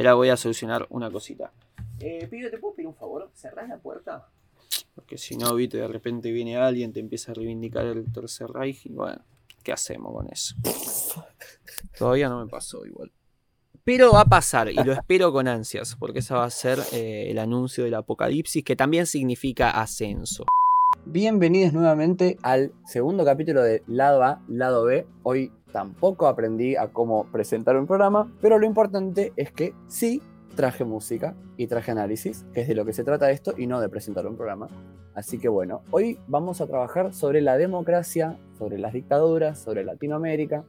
[0.00, 1.52] Espera, voy a solucionar una cosita.
[1.98, 3.30] Eh, ¿te puedo pedir un favor?
[3.34, 4.30] ¿Cerrás la puerta?
[4.94, 8.86] Porque si no, viste, de repente viene alguien, te empieza a reivindicar el tercer Reich
[8.86, 9.22] y bueno,
[9.62, 10.54] ¿qué hacemos con eso?
[11.98, 13.12] Todavía no me pasó igual.
[13.84, 17.26] Pero va a pasar y lo espero con ansias, porque ese va a ser eh,
[17.30, 20.46] el anuncio del apocalipsis, que también significa ascenso.
[21.04, 25.06] Bienvenidos nuevamente al segundo capítulo de Lado A, Lado B.
[25.24, 30.22] Hoy tampoco aprendí a cómo presentar un programa, pero lo importante es que sí
[30.56, 33.80] traje música y traje análisis, que es de lo que se trata esto y no
[33.80, 34.68] de presentar un programa.
[35.14, 40.64] Así que bueno, hoy vamos a trabajar sobre la democracia, sobre las dictaduras, sobre Latinoamérica,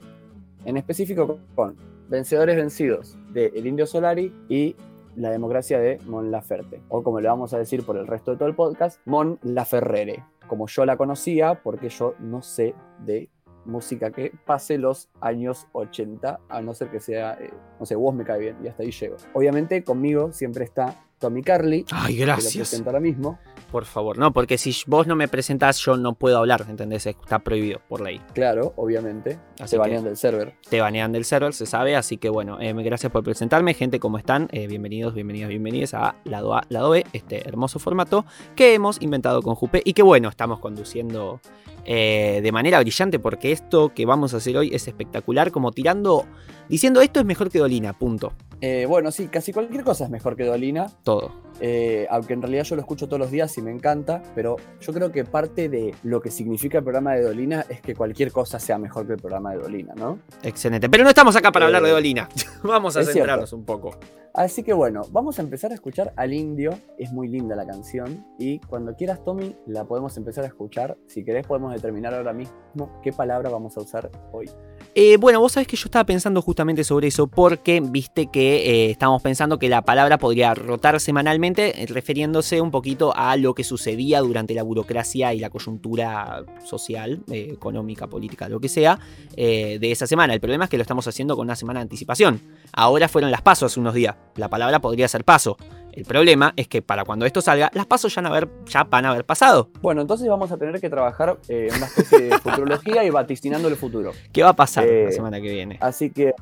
[0.65, 1.75] en específico con
[2.09, 4.75] Vencedores Vencidos de El Indio Solari y
[5.15, 8.37] la democracia de Mon Laferte, o como le vamos a decir por el resto de
[8.37, 12.73] todo el podcast, Mon Laferrere, como yo la conocía, porque yo no sé
[13.05, 13.29] de
[13.65, 18.13] música que pase los años 80, a no ser que sea, eh, no sé, vos
[18.13, 19.17] me cae bien y hasta ahí llego.
[19.33, 21.85] Obviamente conmigo siempre está Tommy Carly.
[21.91, 22.53] Ay, Que lo gracias.
[22.69, 23.37] presento ahora mismo.
[23.71, 27.05] Por favor, no, porque si vos no me presentás, yo no puedo hablar, ¿entendés?
[27.05, 28.19] Está prohibido por ley.
[28.33, 29.39] Claro, obviamente.
[29.61, 30.55] Así que- banean del server.
[30.67, 34.17] Te banean del server, se sabe, así que bueno, eh, gracias por presentarme, gente, ¿cómo
[34.17, 34.49] están?
[34.51, 39.41] Eh, bienvenidos, bienvenidas, bienvenidas a Lado A, Lado B, este hermoso formato que hemos inventado
[39.41, 41.39] con Jupe y que bueno, estamos conduciendo
[41.85, 46.25] eh, de manera brillante porque esto que vamos a hacer hoy es espectacular, como tirando,
[46.69, 50.35] diciendo esto es mejor que Dolina, punto, Eh, bueno, sí, casi cualquier cosa es mejor
[50.35, 50.87] que Dolina.
[51.03, 51.31] todo.
[51.59, 54.93] Eh, aunque en realidad yo lo escucho todos los días y me encanta, pero yo
[54.93, 58.59] creo que parte de lo que significa el programa de Dolina es que cualquier cosa
[58.59, 60.19] sea mejor que el programa de Dolina, ¿no?
[60.43, 62.29] Excelente, pero no estamos acá para hablar de Dolina,
[62.63, 63.91] vamos a centrarnos un poco.
[64.33, 66.71] Así que bueno, vamos a empezar a escuchar al indio.
[66.97, 68.25] Es muy linda la canción.
[68.39, 70.97] Y cuando quieras, Tommy, la podemos empezar a escuchar.
[71.07, 74.49] Si querés, podemos determinar ahora mismo qué palabra vamos a usar hoy.
[74.93, 78.91] Eh, bueno, vos sabés que yo estaba pensando justamente sobre eso porque viste que eh,
[78.91, 83.63] estábamos pensando que la palabra podría rotar semanalmente eh, refiriéndose un poquito a lo que
[83.63, 88.99] sucedía durante la burocracia y la coyuntura social, eh, económica, política, lo que sea,
[89.35, 90.33] de esa semana.
[90.33, 92.41] El problema es que lo estamos haciendo con una semana de anticipación.
[92.73, 94.15] Ahora fueron las pasos hace unos días.
[94.35, 95.57] La palabra podría ser paso.
[95.93, 98.83] El problema es que para cuando esto salga, las pasos ya, van a haber- ya
[98.85, 99.69] van a haber pasado.
[99.81, 103.75] Bueno, entonces vamos a tener que trabajar eh, una especie de futurología y vaticinando el
[103.75, 104.11] futuro.
[104.31, 105.77] ¿Qué va a pasar la Eh, semana que viene?
[105.81, 106.33] Así que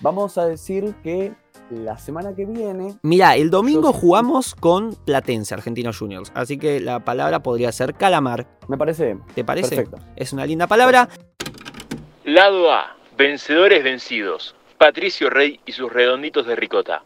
[0.00, 1.32] vamos a decir que
[1.70, 2.96] la semana que viene.
[3.02, 6.32] Mira, el domingo Yo- jugamos con Platense, Argentinos Juniors.
[6.34, 8.46] Así que la palabra podría ser calamar.
[8.68, 9.22] Me parece bien.
[9.34, 9.76] ¿Te parece?
[9.76, 9.98] Perfecto.
[10.16, 11.08] Es una linda palabra.
[12.24, 12.96] Lado A.
[13.16, 14.54] Vencedores vencidos.
[14.78, 17.02] Patricio Rey y sus redonditos de ricota.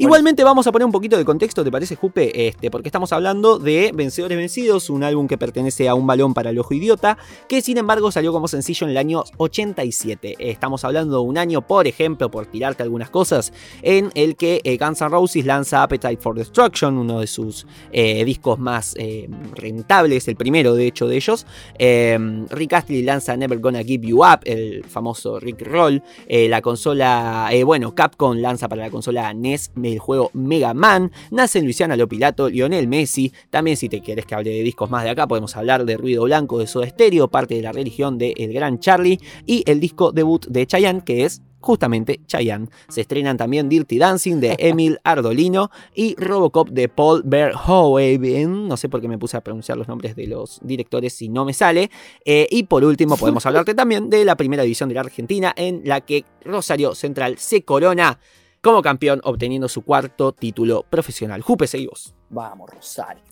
[0.00, 2.48] Igualmente vamos a poner un poquito de contexto, ¿te parece, Jupe?
[2.48, 6.48] Este, porque estamos hablando de Vencedores Vencidos, un álbum que pertenece a un balón para
[6.48, 7.18] el ojo idiota,
[7.48, 10.36] que sin embargo salió como sencillo en el año 87.
[10.38, 13.52] Estamos hablando de un año, por ejemplo, por tirarte algunas cosas,
[13.82, 18.24] en el que eh, Guns N' Roses lanza Appetite for Destruction, uno de sus eh,
[18.24, 21.46] discos más eh, rentables, el primero de hecho de ellos.
[21.78, 22.18] Eh,
[22.48, 26.02] Rick Astley lanza Never Gonna Give You Up, el famoso Rick Roll.
[26.26, 31.12] La consola, bueno, Capcom lanza para la consola NES el juego Mega Man.
[31.30, 33.32] Nace en Luisiana Lopilato, Lionel Messi.
[33.50, 36.24] También, si te quieres que hable de discos más de acá, podemos hablar de Ruido
[36.24, 39.20] Blanco de Soda Stereo, parte de la religión de El Gran Charlie.
[39.46, 42.68] Y el disco debut de Chayanne, que es justamente Chayanne.
[42.88, 48.68] Se estrenan también Dirty Dancing de Emil Ardolino y Robocop de Paul Verhoeven.
[48.68, 51.44] No sé por qué me puse a pronunciar los nombres de los directores si no
[51.44, 51.90] me sale.
[52.24, 55.82] Eh, y por último, podemos hablarte también de la primera división de la Argentina, en
[55.84, 58.18] la que Rosario Central se corona
[58.60, 61.42] como campeón, obteniendo su cuarto título profesional.
[61.42, 62.14] Jupe, seguimos.
[62.28, 63.22] Vamos, Rosario.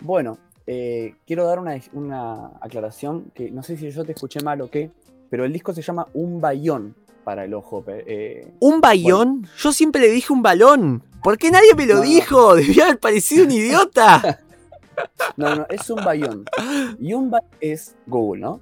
[0.00, 4.60] Bueno, eh, quiero dar una, una aclaración que no sé si yo te escuché mal
[4.60, 4.90] o qué,
[5.30, 7.84] pero el disco se llama Un Bayón para el ojo.
[7.88, 9.46] eh, ¿Un bayón?
[9.58, 11.02] Yo siempre le dije un balón.
[11.22, 12.00] ¿Por qué nadie me lo no.
[12.02, 12.54] dijo?
[12.56, 14.40] Debía haber parecido un idiota.
[15.36, 16.44] no, no, es un bayón.
[16.98, 18.60] Y un bayón es Google, ¿no?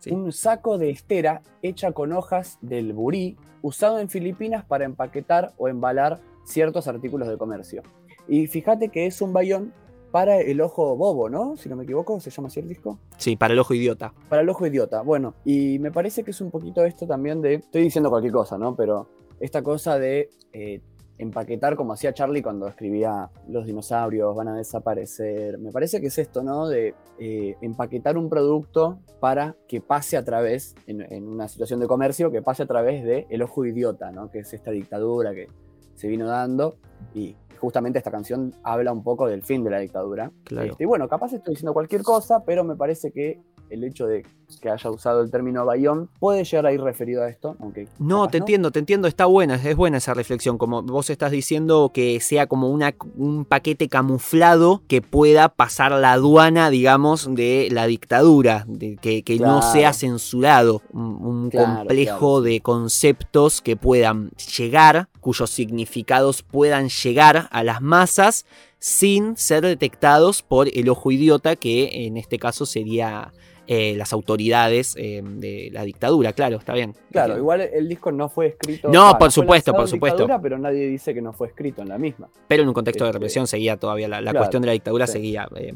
[0.00, 0.10] Sí.
[0.10, 5.68] Un saco de estera hecha con hojas del burí usado en Filipinas para empaquetar o
[5.68, 7.82] embalar ciertos artículos de comercio.
[8.26, 9.72] Y fíjate que es un bayón
[10.10, 11.56] para el ojo bobo, ¿no?
[11.56, 12.98] Si no me equivoco, se llama así el disco.
[13.16, 14.12] Sí, para el ojo idiota.
[14.28, 15.02] Para el ojo idiota.
[15.02, 17.54] Bueno, y me parece que es un poquito esto también de.
[17.54, 18.74] Estoy diciendo cualquier cosa, ¿no?
[18.74, 19.08] Pero
[19.38, 20.80] esta cosa de eh,
[21.20, 25.58] empaquetar como hacía Charlie cuando escribía Los dinosaurios van a desaparecer.
[25.58, 26.68] Me parece que es esto, ¿no?
[26.68, 31.86] De eh, empaquetar un producto para que pase a través, en, en una situación de
[31.86, 34.30] comercio, que pase a través de el ojo idiota, ¿no?
[34.30, 35.48] Que es esta dictadura que
[35.94, 36.76] se vino dando
[37.14, 40.32] y justamente esta canción habla un poco del fin de la dictadura.
[40.44, 40.70] Claro.
[40.70, 44.24] Este, y bueno, capaz estoy diciendo cualquier cosa, pero me parece que el hecho de
[44.60, 47.86] que haya usado el término bayón puede llegar a ir referido a esto, aunque...
[47.98, 51.92] No, te entiendo, te entiendo, está buena, es buena esa reflexión, como vos estás diciendo
[51.94, 57.86] que sea como una, un paquete camuflado que pueda pasar la aduana, digamos, de la
[57.86, 62.40] dictadura, de que, que no sea censurado, un, un Claro, complejo claro.
[62.42, 68.46] de conceptos que puedan llegar, cuyos significados puedan llegar a las masas
[68.78, 73.32] sin ser detectados por el ojo idiota, que en este caso sería
[73.66, 76.94] eh, las autoridades eh, de la dictadura, claro, está bien.
[77.12, 78.88] Claro, igual el disco no fue escrito...
[78.90, 80.18] No, ah, por supuesto, por en supuesto.
[80.18, 82.28] dictadura, pero nadie dice que no fue escrito en la misma.
[82.48, 84.72] Pero en un contexto de Este, represión seguía todavía la, la claro, cuestión de la
[84.72, 85.12] dictadura, sí.
[85.14, 85.74] seguía eh,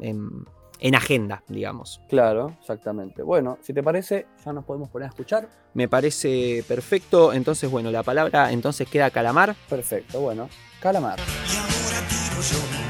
[0.00, 0.44] en,
[0.80, 2.00] en agenda, digamos.
[2.08, 3.22] Claro, exactamente.
[3.22, 5.48] Bueno, si te parece, ya nos podemos poner a escuchar.
[5.74, 7.32] Me parece perfecto.
[7.32, 9.54] Entonces, bueno, la palabra entonces queda calamar.
[9.68, 10.48] Perfecto, bueno.
[10.80, 11.18] Calamar.
[11.18, 12.83] Y ahora tiro yo,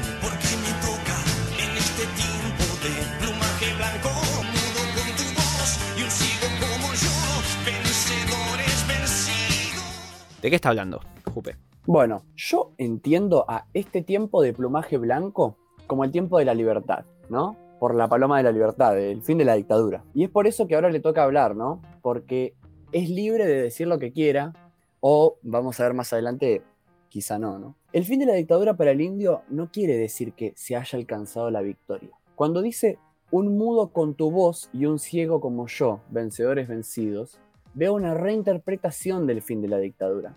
[10.45, 11.01] ¿De qué está hablando,
[11.33, 11.55] Jupe?
[11.87, 15.57] Bueno, yo entiendo a este tiempo de plumaje blanco
[15.87, 17.57] como el tiempo de la libertad, ¿no?
[17.79, 20.03] Por la paloma de la libertad, el fin de la dictadura.
[20.13, 21.81] Y es por eso que ahora le toca hablar, ¿no?
[22.03, 22.53] Porque
[22.91, 24.53] es libre de decir lo que quiera,
[24.99, 26.61] o vamos a ver más adelante,
[27.09, 27.75] quizá no, ¿no?
[27.91, 31.49] El fin de la dictadura para el indio no quiere decir que se haya alcanzado
[31.49, 32.11] la victoria.
[32.35, 32.99] Cuando dice
[33.31, 37.39] un mudo con tu voz y un ciego como yo, vencedores vencidos,
[37.75, 40.35] veo una reinterpretación del fin de la dictadura,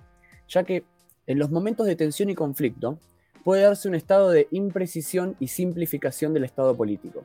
[0.49, 0.85] ya que
[1.27, 2.99] en los momentos de tensión y conflicto
[3.45, 7.25] puede darse un estado de imprecisión y simplificación del estado político.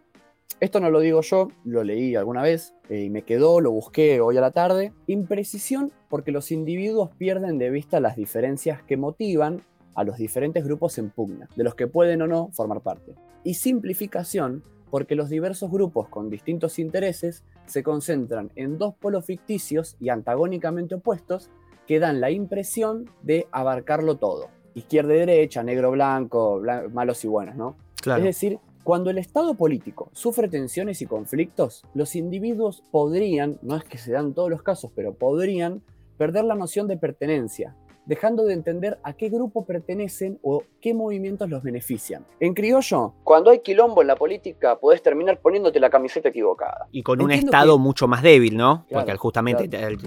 [0.60, 4.22] Esto no lo digo yo, lo leí alguna vez eh, y me quedó, lo busqué
[4.22, 4.94] hoy a la tarde.
[5.08, 9.62] Imprecisión porque los individuos pierden de vista las diferencias que motivan
[9.96, 13.16] a los diferentes grupos en pugna, de los que pueden o no formar parte.
[13.44, 19.96] Y simplificación porque los diversos grupos con distintos intereses se concentran en dos polos ficticios
[20.00, 21.50] y antagónicamente opuestos
[21.88, 24.48] que dan la impresión de abarcarlo todo.
[24.74, 27.76] Izquierda y derecha, negro, blanco, bla- malos y buenos, ¿no?
[28.02, 28.20] Claro.
[28.20, 33.84] Es decir, cuando el Estado político sufre tensiones y conflictos, los individuos podrían, no es
[33.84, 35.82] que se dan todos los casos, pero podrían
[36.18, 37.76] perder la noción de pertenencia,
[38.06, 42.26] dejando de entender a qué grupo pertenecen o qué movimientos los benefician.
[42.40, 46.88] En criollo, cuando hay quilombo en la política, podés terminar poniéndote la camiseta equivocada.
[46.92, 48.86] Y con un estado que- mucho más débil, ¿no?
[48.90, 49.98] Claro, Porque justamente claro.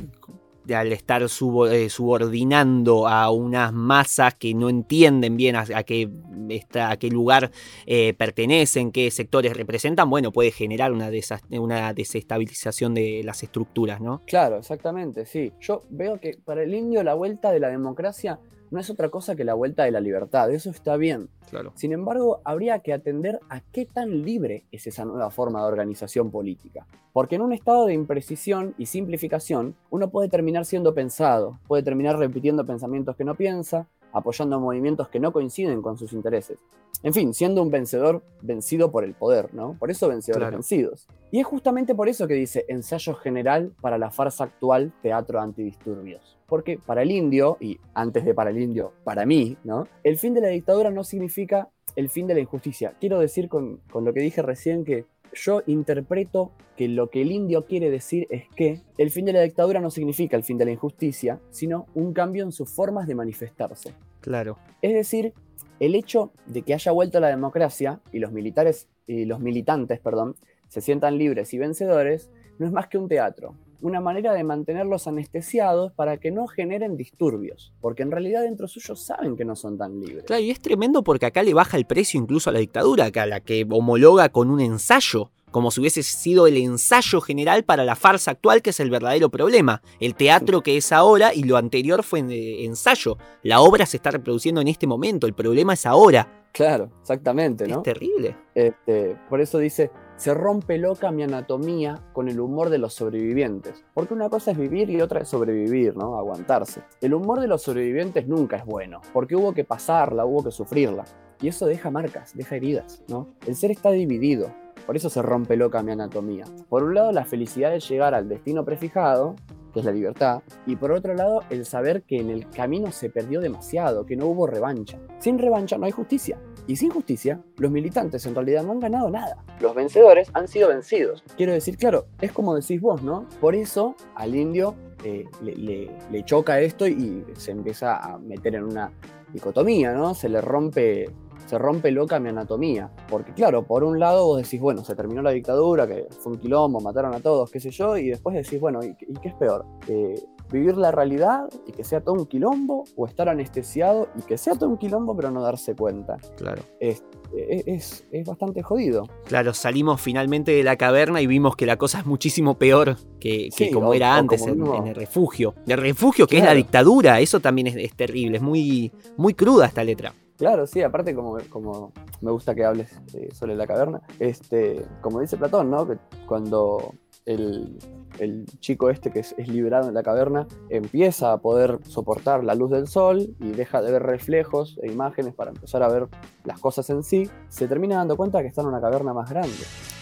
[0.75, 6.09] Al estar eh, subordinando a unas masas que no entienden bien a, qué,
[6.49, 7.51] está, a qué lugar
[7.87, 11.11] eh, pertenecen, qué sectores representan, bueno, puede generar una,
[11.51, 14.23] una desestabilización de las estructuras, ¿no?
[14.27, 15.53] Claro, exactamente, sí.
[15.61, 18.39] Yo veo que para el indio la vuelta de la democracia
[18.71, 21.29] no es otra cosa que la vuelta de la libertad, eso está bien.
[21.51, 21.73] Claro.
[21.77, 26.31] Sin embargo, habría que atender a qué tan libre es esa nueva forma de organización
[26.31, 26.87] política.
[27.13, 32.19] Porque en un estado de imprecisión y simplificación, uno puede terminar siendo pensado, puede terminar
[32.19, 33.87] repitiendo pensamientos que no piensa,
[34.17, 36.59] apoyando movimientos que no coinciden con sus intereses.
[37.03, 39.77] En fin, siendo un vencedor vencido por el poder, ¿no?
[39.79, 40.57] Por eso vencedores Claro.
[40.57, 41.07] vencidos.
[41.31, 46.39] Y es justamente por eso que dice ensayo general para la farsa actual teatro antidisturbios.
[46.47, 49.87] Porque para el indio, y antes de para el indio, para mí, ¿no?
[50.05, 52.95] El fin de la dictadura no significa el fin de la injusticia.
[53.01, 57.33] Quiero decir con, con lo que dije recién que yo interpreto que lo que el
[57.33, 60.67] indio quiere decir es que el fin de la dictadura no significa el fin de
[60.67, 63.95] la injusticia, sino un cambio en sus formas de manifestarse.
[64.21, 64.59] Claro.
[64.83, 65.33] Es decir,
[65.81, 70.37] el hecho de que haya vuelto la democracia y los militares y los militantes, perdón,
[70.69, 75.07] se sientan libres y vencedores, no es más que un teatro, una manera de mantenerlos
[75.07, 79.77] anestesiados para que no generen disturbios, porque en realidad dentro suyo saben que no son
[79.79, 80.25] tan libres.
[80.25, 83.27] Claro, y es tremendo porque acá le baja el precio incluso a la dictadura, acá
[83.27, 87.97] la que homologa con un ensayo, como si hubiese sido el ensayo general para la
[87.97, 89.81] farsa actual, que es el verdadero problema.
[90.01, 93.17] El teatro que es ahora y lo anterior fue en- eh, ensayo.
[93.43, 96.45] La obra se está reproduciendo en este momento, el problema es ahora.
[96.53, 97.77] Claro, exactamente, ¿no?
[97.77, 98.37] Es terrible.
[98.55, 103.85] Este, por eso dice, se rompe loca mi anatomía con el humor de los sobrevivientes.
[103.93, 106.17] Porque una cosa es vivir y otra es sobrevivir, ¿no?
[106.19, 106.83] Aguantarse.
[107.01, 111.05] El humor de los sobrevivientes nunca es bueno, porque hubo que pasarla, hubo que sufrirla.
[111.41, 113.29] Y eso deja marcas, deja heridas, ¿no?
[113.47, 114.51] El ser está dividido.
[114.87, 116.45] Por eso se rompe loca mi anatomía.
[116.69, 119.35] Por un lado, la felicidad de llegar al destino prefijado,
[119.75, 123.11] que es la libertad, y por otro lado, el saber que en el camino se
[123.11, 124.99] perdió demasiado, que no hubo revancha.
[125.19, 126.39] Sin revancha no hay justicia.
[126.67, 129.37] Y sin justicia, los militantes en realidad no han ganado nada.
[129.61, 131.23] Los vencedores han sido vencidos.
[131.37, 133.27] Quiero decir, claro, es como decís vos, ¿no?
[133.41, 138.91] Por eso al indio eh, le, choca esto y se empieza a meter en una
[139.33, 140.15] dicotomía, ¿no?
[140.15, 141.11] Se le rompe
[141.47, 142.91] se rompe loca mi anatomía.
[143.09, 146.39] Porque claro, por un lado vos decís, bueno, se terminó la dictadura, que fue un
[146.39, 149.35] quilombo, mataron a todos, qué sé yo, y después decís, bueno, ¿y, y qué es
[149.35, 149.65] peor?
[149.87, 150.21] Eh,
[150.51, 152.85] ¿Vivir la realidad y que sea todo un quilombo?
[152.97, 156.19] ¿O estar anestesiado y que sea todo un quilombo pero no darse cuenta?
[156.37, 156.63] Claro.
[156.81, 157.03] Es,
[157.35, 159.09] es, bastante jodido.
[159.25, 163.49] Claro, salimos finalmente de la caverna y vimos que la cosa es muchísimo peor que,
[163.57, 165.55] que Sí, como o- era o antes como en, el refugio.
[165.67, 169.67] El refugio, que es la dictadura, eso también es, es terrible, es muy, muy cruda
[169.67, 170.15] esta letra.
[170.37, 175.21] Claro, sí, aparte como, como me gusta que hables eh, sobre la caverna, este, como
[175.21, 175.89] dice Platón, ¿no?
[175.89, 176.93] Que cuando
[177.25, 177.79] el,
[178.19, 182.55] el chico este que es, es liberado en la caverna empieza a poder soportar la
[182.55, 186.09] luz del sol y deja de ver reflejos e imágenes para empezar a ver
[186.45, 189.53] las cosas en sí, se termina dando cuenta que está en una caverna más grande,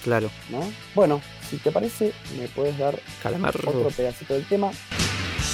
[0.02, 0.28] Claro.
[0.50, 0.60] ¿no?
[0.94, 3.54] Bueno, si te parece, me puedes dar Calamar.
[3.56, 4.70] otro pedacito del tema.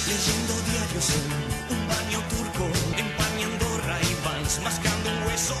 [0.07, 2.65] Leyendo diarios en un baño turco,
[2.97, 5.53] empañando Ray-Bans, mascando un hueso.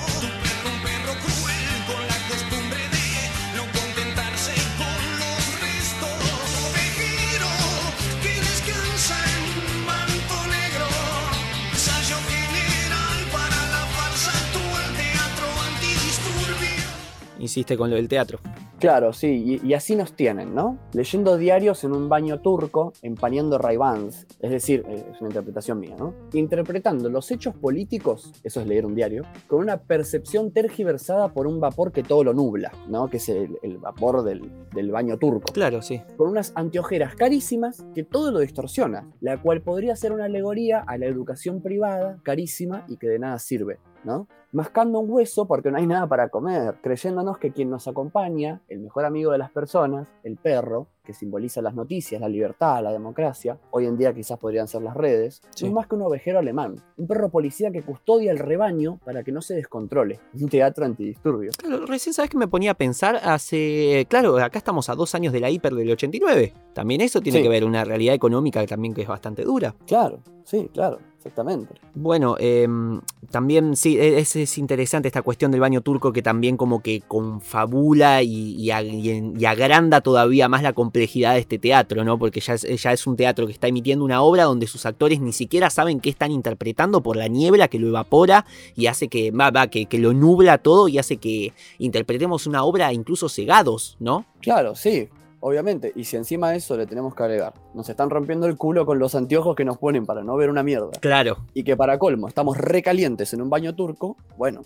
[17.41, 18.39] Insiste con lo del teatro.
[18.79, 20.77] Claro, sí, y, y así nos tienen, ¿no?
[20.93, 25.95] Leyendo diarios en un baño turco, empañando Ray-Bans, es decir, eh, es una interpretación mía,
[25.97, 26.13] ¿no?
[26.33, 31.59] Interpretando los hechos políticos, eso es leer un diario, con una percepción tergiversada por un
[31.59, 33.07] vapor que todo lo nubla, ¿no?
[33.07, 35.51] Que es el, el vapor del, del baño turco.
[35.51, 36.01] Claro, sí.
[36.17, 40.97] Con unas anteojeras carísimas que todo lo distorsiona, la cual podría ser una alegoría a
[40.97, 44.27] la educación privada, carísima y que de nada sirve, ¿no?
[44.53, 48.81] Mascando un hueso porque no hay nada para comer, creyéndonos que quien nos acompaña, el
[48.81, 53.57] mejor amigo de las personas, el perro, que simboliza las noticias, la libertad, la democracia,
[53.71, 55.65] hoy en día quizás podrían ser las redes, Sí.
[55.65, 59.31] es más que un ovejero alemán, un perro policía que custodia el rebaño para que
[59.31, 61.57] no se descontrole, un teatro antidisturbios.
[61.57, 64.05] Claro, recién sabes que me ponía a pensar hace.
[64.09, 66.53] Claro, acá estamos a dos años de la hiper del 89.
[66.73, 67.43] También eso tiene Sí.
[67.43, 69.75] que ver una realidad económica también que es bastante dura.
[69.87, 71.73] Claro, sí, claro, exactamente.
[71.95, 76.55] Bueno, em, también sí, e- es, es interesante esta cuestión del baño turco que también
[76.57, 82.19] como que confabula y, y agranda todavía más la complejidad de este teatro, ¿no?
[82.19, 85.21] Porque ya es, ya es un teatro que está emitiendo una obra donde sus actores
[85.21, 88.45] ni siquiera saben qué están interpretando por la niebla que lo evapora
[88.75, 92.65] y hace que, va, va, que, que lo nubla todo y hace que interpretemos una
[92.65, 94.25] obra incluso cegados, ¿no?
[94.41, 95.07] Claro, sí,
[95.39, 95.93] obviamente.
[95.95, 98.99] Y si encima de eso le tenemos que agregar, nos están rompiendo el culo con
[98.99, 100.91] los anteojos que nos ponen para no ver una mierda.
[100.99, 101.37] Claro.
[101.53, 104.61] Y que para colmo estamos recalientes en un baño turco, bueno,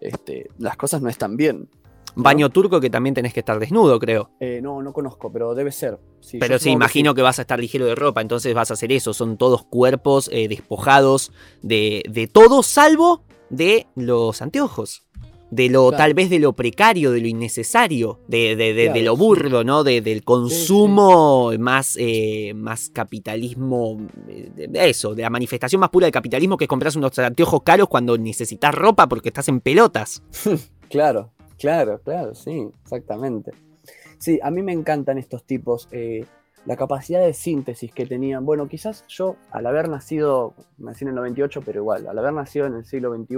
[0.00, 1.68] este, las cosas no están bien.
[2.16, 4.30] Baño turco que también tenés que estar desnudo, creo.
[4.40, 5.98] Eh, no, no conozco, pero debe ser.
[6.20, 8.74] Sí, Pero sí, que imagino que vas a estar ligero de ropa, entonces vas a
[8.74, 9.12] hacer eso.
[9.14, 11.30] Son todos cuerpos eh, despojados
[11.62, 15.02] de, de todo, salvo de los anteojos.
[15.48, 16.02] De lo, Claro.
[16.02, 19.62] tal vez de lo precario, de lo innecesario, de, de- de- de Claro, lo burdo,
[19.62, 19.84] ¿no?
[19.84, 23.96] De- del consumo más, eh, más capitalismo,
[24.74, 28.18] eso, de la manifestación más pura del capitalismo que es comprarse unos anteojos caros cuando
[28.18, 30.22] necesitas ropa porque estás en pelotas.
[30.88, 33.52] Claro, claro, claro, sí, exactamente.
[34.18, 36.24] Sí, a mí me encantan estos tipos, eh,
[36.64, 38.44] la capacidad de síntesis que tenían.
[38.44, 42.66] Bueno, quizás yo, al haber nacido, nací en el 98, pero igual, al haber nacido
[42.66, 43.36] en el siglo XXI,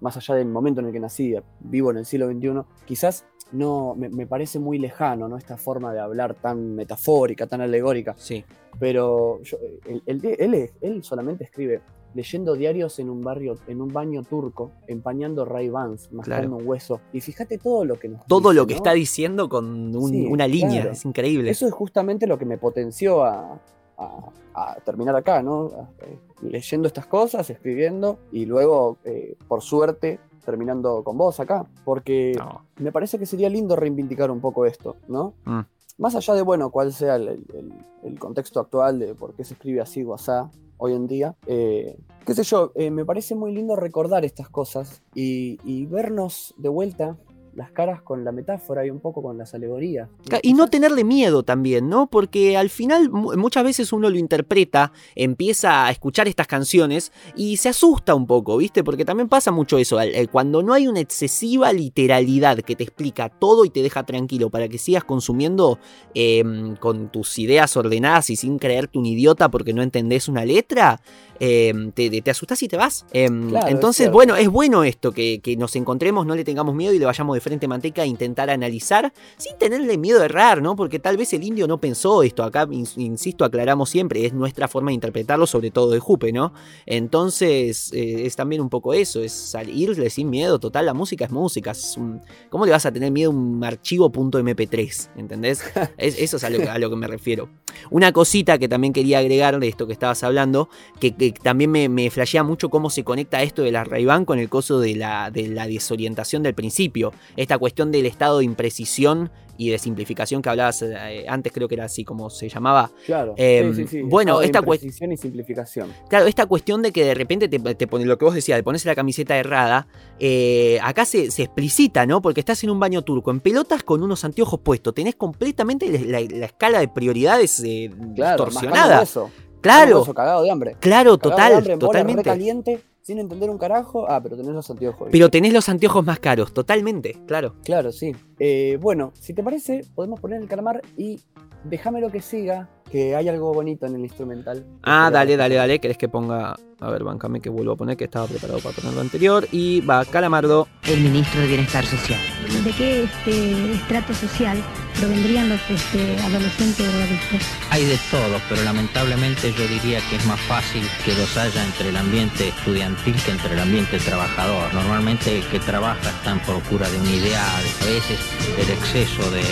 [0.00, 3.94] más allá del momento en el que nací, vivo en el siglo XXI, quizás no
[3.94, 5.38] me, me parece muy lejano, ¿no?
[5.38, 8.14] Esta forma de hablar tan metafórica, tan alegórica.
[8.18, 8.44] Sí.
[8.78, 9.56] Pero yo-
[10.04, 11.80] él, es- él solamente escribe
[12.16, 16.56] leyendo diarios en un barrio, en un baño turco, empañando Ray Vans, mascando Claro.
[16.56, 17.00] un hueso.
[17.12, 18.76] Y fíjate todo lo que nos Todo dice, lo que ¿no?
[18.78, 20.92] está diciendo con un- Sí, una línea, claro.
[20.92, 21.50] es increíble.
[21.50, 23.60] Eso es justamente lo que me potenció a,
[23.98, 25.70] a- a terminar acá, ¿no?
[26.00, 31.66] Eh, leyendo estas cosas, escribiendo y luego, eh, por suerte, terminando con vos acá.
[31.84, 32.64] Porque No.
[32.78, 35.34] me parece que sería lindo reivindicar un poco esto, ¿no?
[35.44, 35.60] Mm.
[35.98, 37.72] Más allá de, bueno, cuál sea el, el-
[38.04, 41.98] el contexto actual de por qué se escribe así o asá hoy en día, eh,
[42.24, 46.68] qué sé yo, eh, me parece muy lindo recordar estas cosas y, y vernos de
[46.68, 47.16] vuelta
[47.56, 50.08] las caras con la metáfora y un poco con las alegorías.
[50.42, 52.06] Y no tenerle miedo también, ¿no?
[52.06, 57.56] Porque al final mu- muchas veces uno lo interpreta, empieza a escuchar estas canciones y
[57.56, 58.84] se asusta un poco, ¿viste?
[58.84, 63.30] Porque también pasa mucho eso, eh, cuando no hay una excesiva literalidad que te explica
[63.30, 65.78] todo y te deja tranquilo para que sigas consumiendo
[66.14, 71.00] em, con tus ideas ordenadas y sin creerte un idiota porque no entendés una letra,
[71.40, 73.06] em, te, te asustas y te vas.
[73.12, 76.92] Em, Claro, entonces, bueno, es bueno esto, que, que nos encontremos, no le tengamos miedo
[76.92, 80.60] y le vayamos de frente a manteca e intentar analizar sin tenerle miedo a errar,
[80.60, 80.74] ¿no?
[80.74, 82.42] Porque tal vez el indio no pensó esto.
[82.42, 86.52] Acá, ins- insisto, aclaramos siempre, es nuestra forma de interpretarlo, sobre todo de Jupe, ¿no?
[86.86, 90.58] Entonces, eh, es también un poco eso, es salirle sin miedo.
[90.58, 91.70] Total, la música es música.
[91.70, 95.10] es un- ¿Cómo le vas a tener miedo a un archivo .mp3?
[95.16, 95.62] ¿Entendés?
[95.98, 97.48] Es- eso es a lo, a lo que me refiero.
[97.90, 100.68] Una cosita que también quería agregar de esto que estabas hablando,
[101.00, 101.10] que,
[101.42, 104.78] también me, me flashea mucho cómo se conecta esto de la ray con el coso
[104.78, 107.12] de la, de la desorientación del principio.
[107.36, 111.74] Esta cuestión del estado de imprecisión y de simplificación que hablabas eh, antes, creo que
[111.74, 112.90] era así como se llamaba.
[113.06, 113.34] Claro.
[113.36, 114.02] Em, sí, sí, sí.
[114.02, 115.92] bueno, de esta cuest- imprecisión y simplificación.
[116.08, 118.62] Claro, esta cuestión de que de repente te, te pone lo que vos decías, de
[118.62, 119.86] ponerse la camiseta errada,
[120.18, 122.22] eh, acá se, se explicita, ¿no?
[122.22, 126.20] Porque estás en un baño turco, en pelotas con unos anteojos puestos, tenés completamente la,
[126.20, 129.02] la- la escala de prioridades eh, Claro, distorsionada.
[129.02, 130.76] Eso, Claro, cagado de hambre.
[130.78, 132.22] claro, Cagado de total, hambre, bola, totalmente.
[132.22, 134.10] recaliente, sin entender un carajo.
[134.10, 135.08] Ah, pero tenés los anteojos.
[135.12, 137.54] Pero tenés los anteojos más caros, totalmente, claro.
[137.62, 138.16] Claro, sí.
[138.40, 141.20] Eh, bueno, si te parece, podemos poner el calamar y
[141.62, 144.64] déjame lo que siga, que hay algo bonito en el instrumental.
[144.82, 145.78] Ah, dale, dale, dale.
[145.80, 146.54] ¿Querés que ponga.?
[146.78, 149.48] A ver, bancame que vuelvo a poner, que estaba preparado para poner lo anterior.
[149.50, 150.68] Y va Calamardo.
[150.84, 152.20] el ministro de Bienestar Social.
[152.64, 154.62] ¿De qué este, estrato social
[154.98, 157.48] provendrían los este, adolescentes drogadictos?
[157.70, 161.88] Hay de todo, pero lamentablemente yo diría que es más fácil que los haya entre
[161.88, 164.74] el ambiente estudiantil que entre el ambiente trabajador.
[164.74, 167.64] Normalmente el que trabaja está en procura de un ideal.
[167.80, 168.20] A veces
[168.58, 169.42] el exceso de,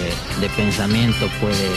[0.43, 1.71] de pensamiento puede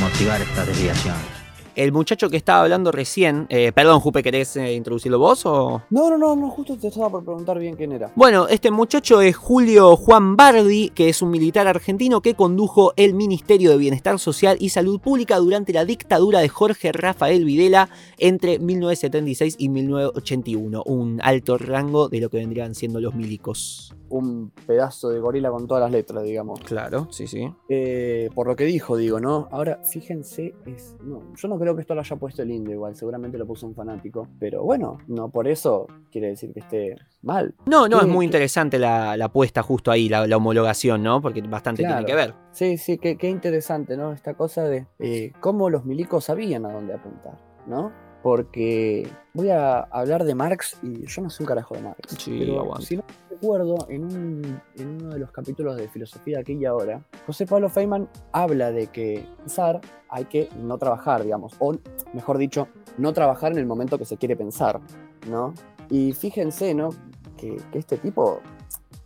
[0.00, 1.03] motivar estas desviaciones.
[1.04, 1.33] 想。
[1.74, 3.46] El muchacho que estaba hablando recién.
[3.48, 5.82] eh, perdón, Jupe, ¿querés eh, introducirlo vos o.?
[5.90, 8.12] No, no, no, no, justo te estaba por preguntar bien quién era.
[8.14, 13.14] Bueno, este muchacho es Julio Juan Bardi, que es un militar argentino que condujo el
[13.14, 17.88] Ministerio de Bienestar Social y Salud Pública durante la dictadura de Jorge Rafael Videla
[18.18, 20.82] entre 1976 y 1981.
[20.86, 23.94] Un alto rango de lo que vendrían siendo los milicos.
[24.10, 26.60] Un pedazo de gorila con todas las letras, digamos.
[26.60, 27.50] Claro, sí, sí.
[27.68, 29.48] Eh, por lo que dijo, digo, ¿no?
[29.50, 32.96] Ahora, fíjense, es, no, yo no creo que esto lo haya puesto el indio igual,
[32.96, 34.26] seguramente lo puso un fanático.
[34.40, 37.54] Pero bueno, no por eso quiere decir que esté mal.
[37.66, 41.20] No, no, es muy que- interesante la, la puesta justo ahí, la, la homologación, ¿no?
[41.22, 42.04] Porque bastante Claro.
[42.04, 42.34] tiene que ver.
[42.50, 44.12] Sí, sí, qué, qué interesante, ¿no?
[44.12, 47.92] Esta cosa de eh, cómo los milicos sabían a dónde apuntar, ¿no?
[48.22, 52.16] Porque voy a hablar de Marx y yo no sé un carajo de Marx.
[52.18, 56.54] Sí, pero si no recuerdo, en, un- en uno de los capítulos de filosofía aquí
[56.54, 61.74] y ahora, José Pablo Feynman habla de que pensar hay que no trabajar, digamos, o
[62.12, 64.80] mejor dicho, no trabajar en el momento que se quiere pensar,
[65.28, 65.54] ¿no?
[65.90, 66.90] Y fíjense, ¿no?
[67.36, 68.40] Que este tipo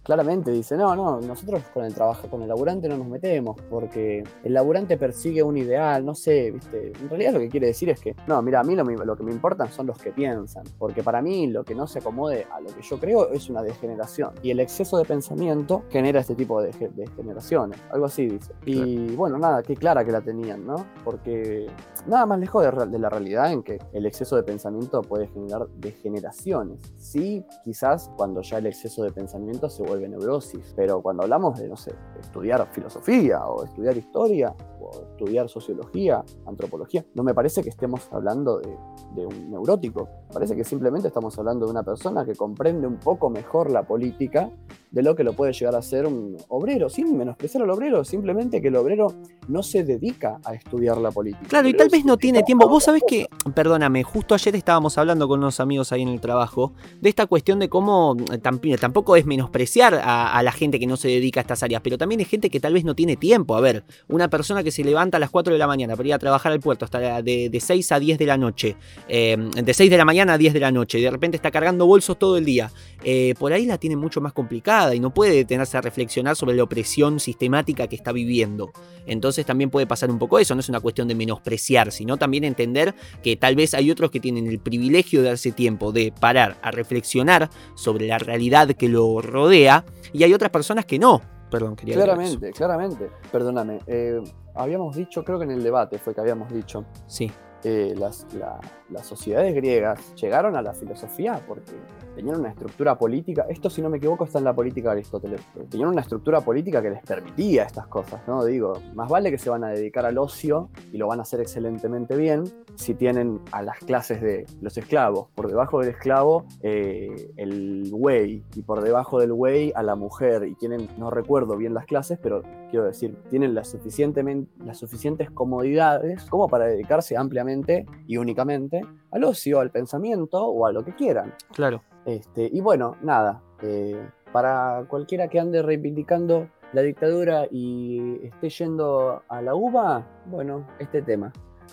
[0.09, 4.25] claramente dice, no, no, nosotros con el trabajo, con el laburante no nos metemos, porque
[4.43, 8.01] el laburante persigue un ideal, no sé, viste, en realidad lo que quiere decir es
[8.01, 11.03] que, no, mira, a mí lo, lo que me importan son los que piensan, porque
[11.03, 14.31] para mí lo que no se acomode a lo que yo creo es una degeneración,
[14.43, 18.55] y el exceso de pensamiento genera este tipo de ge- degeneraciones, algo así dice.
[18.65, 20.87] Y bueno, nada, qué clara que la tenían, ¿no?
[21.05, 21.67] Porque
[22.07, 25.69] nada más lejos de, de la realidad en que el exceso de pensamiento puede generar
[25.77, 26.81] degeneraciones.
[26.97, 31.67] Sí, quizás cuando ya el exceso de pensamiento se vuelve neurosis, pero cuando hablamos de,
[31.69, 37.71] no sé, estudiar filosofía o estudiar historia o estudiar sociología, antropología, no me parece que
[37.71, 38.77] estemos hablando de,
[39.15, 40.09] de un neurótico.
[40.33, 44.51] Parece que simplemente estamos hablando de una persona que comprende un poco mejor la política
[44.91, 48.61] de lo que lo puede llegar a ser un obrero, sin menospreciar al obrero, simplemente
[48.63, 49.09] que el obrero
[49.49, 51.47] no se dedica a estudiar la política.
[51.49, 52.69] Claro, y tal vez no tiene tiempo.
[52.69, 56.73] Vos sabés que, perdóname, justo ayer estábamos hablando con unos amigos ahí en el trabajo
[57.01, 60.97] de esta cuestión de cómo eh, tamp- tampoco es menospreciar a, la gente que no
[60.97, 63.57] se dedica a estas áreas, pero también hay gente que tal vez no tiene tiempo.
[63.57, 66.15] A ver, una persona que se levanta a las 4 de la mañana para ir
[66.15, 68.77] a trabajar al puerto hasta de 6 a 10 de la noche,
[69.09, 71.51] eh, de 6 de la mañana a 10 de la noche, y de repente está
[71.51, 72.71] cargando bolsos todo el día,
[73.05, 76.57] eh, por ahí la tiene mucho más complicada y no puede detenerse a reflexionar sobre
[76.57, 78.73] la opresión sistemática que está viviendo.
[79.07, 82.45] Entonces también puede pasar un poco eso, no es una cuestión de menospreciar, sino también
[82.45, 86.59] entender que tal vez hay otros que tienen el privilegio de darse tiempo de parar
[86.63, 89.78] a reflexionar sobre la realidad que lo rodea
[90.13, 91.21] y hay otras personas que no.
[91.51, 91.95] Perdón, quería.
[91.95, 93.11] Claramente, claramente.
[93.33, 93.79] Perdóname.
[93.87, 94.21] eh,
[94.55, 97.31] habíamos dicho, creo que en el debate fue que habíamos dicho, Sí,
[97.65, 98.61] eh, las, la-
[98.91, 101.73] las sociedades griegas llegaron a la filosofía porque
[102.19, 105.41] tenían una estructura política, esto si no me equivoco está en la política de Aristóteles,
[105.71, 108.45] tenían una estructura política que les permitía estas cosas, ¿no?
[108.45, 111.41] Digo, más vale que se van a dedicar al ocio y lo van a hacer
[111.41, 112.43] excelentemente bien
[112.75, 118.43] si tienen a las clases de los esclavos, por debajo del esclavo eh, el güey
[118.57, 122.19] y por debajo del güey a la mujer y tienen, no recuerdo bien las clases,
[122.21, 128.83] pero quiero decir, tienen las, suficientemente, las suficientes comodidades como para dedicarse ampliamente y únicamente
[129.11, 131.35] al ocio, al pensamiento o a lo que quieran.
[131.53, 131.83] claro.
[132.05, 139.23] Este, y bueno, nada, eh, para cualquiera que ande reivindicando la dictadura y esté yendo
[139.29, 141.33] a la uva, bueno, este tema.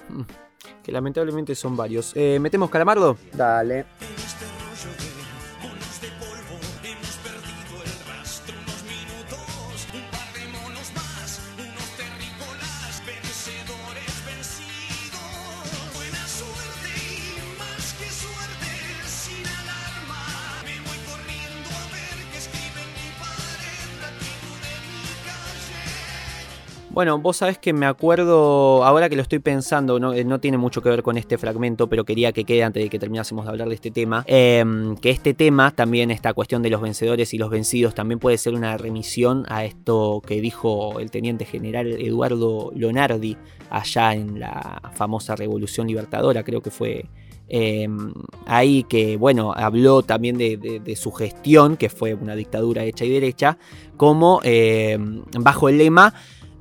[0.81, 2.11] Que lamentablemente son varios.
[2.15, 3.17] Eh, ¿Metemos calamardo?
[3.33, 3.85] Dale.
[26.95, 30.57] Bueno, vos sabés que me acuerdo, ahora que lo estoy pensando, no, eh, no tiene
[30.57, 33.51] mucho que ver con este fragmento, pero quería que quede antes de que terminásemos de
[33.51, 37.37] hablar de este tema, em, que este tema, también esta cuestión de los vencedores y
[37.37, 42.71] los vencidos, también puede ser una remisión a esto que dijo el teniente general Eduardo
[42.73, 43.35] Lonardi
[43.69, 47.09] allá en la famosa Revolución Libertadora, creo que fue
[47.49, 47.89] eh,
[48.45, 53.57] ahí que, bueno, habló también de, su gestión, que fue una dictadura hecha y derecha,
[53.97, 54.97] como eh,
[55.41, 56.13] bajo el lema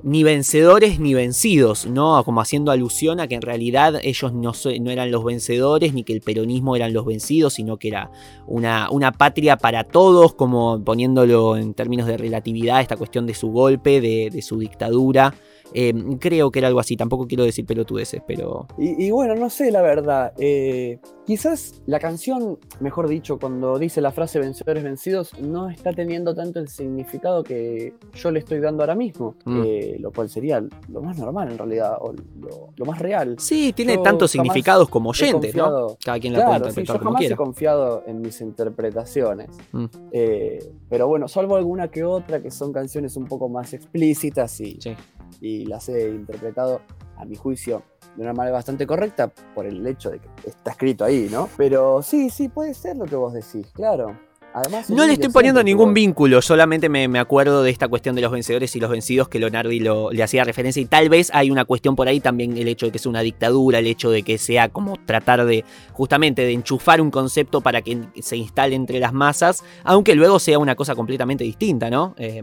[0.05, 2.23] ni vencedores ni vencidos, ¿no?
[2.23, 6.13] Como haciendo alusión a que en realidad ellos no, no eran los vencedores ni que
[6.13, 8.11] el peronismo eran los vencidos, sino que era
[8.45, 13.99] una, patria para todos, como poniéndolo en términos de relatividad, esta cuestión de su golpe,
[13.99, 15.33] de su dictadura.
[15.73, 18.67] Eh, creo que era algo así, tampoco quiero decir pelotudeces, pero...
[18.77, 20.31] Y, y bueno, no sé la verdad.
[20.37, 26.35] eh, quizás la canción, mejor dicho, cuando dice la frase vencedores vencidos, no está teniendo
[26.35, 29.35] tanto el significado que yo le estoy dando ahora mismo.
[29.45, 29.63] Mm.
[29.65, 33.35] eh, lo cual sería lo más normal en realidad, o lo, lo más real.
[33.39, 35.97] Sí, tiene Yo tantos significados como oyentes, ¿no?
[36.03, 37.35] Cada quien la puede Claro, sí, interpretar yo como jamás he quiera.
[37.37, 39.49] confiado en mis interpretaciones.
[39.71, 39.85] Mm.
[40.11, 44.77] Eh, pero bueno, salvo alguna que otra que son canciones un poco más explícitas y,
[44.79, 44.95] Sí.
[45.41, 46.81] Y las he interpretado,
[47.17, 47.83] a mi juicio,
[48.15, 51.49] de una manera bastante correcta por el hecho de que está escrito ahí, ¿no?
[51.57, 54.17] Pero sí, sí, puede ser lo que vos decís, claro.
[54.55, 58.21] Además, No le estoy poniendo ningún vínculo, solamente me, me acuerdo de esta cuestión de
[58.21, 61.51] los vencedores y los vencidos que Leonardi lo, le hacía referencia y tal vez hay
[61.51, 64.23] una cuestión por ahí también el hecho de que sea una dictadura, el hecho de
[64.23, 68.99] que sea como tratar de justamente de enchufar un concepto para que se instale entre
[69.01, 72.15] las masas, aunque luego sea una cosa completamente distinta, ¿no?
[72.17, 72.41] Eh,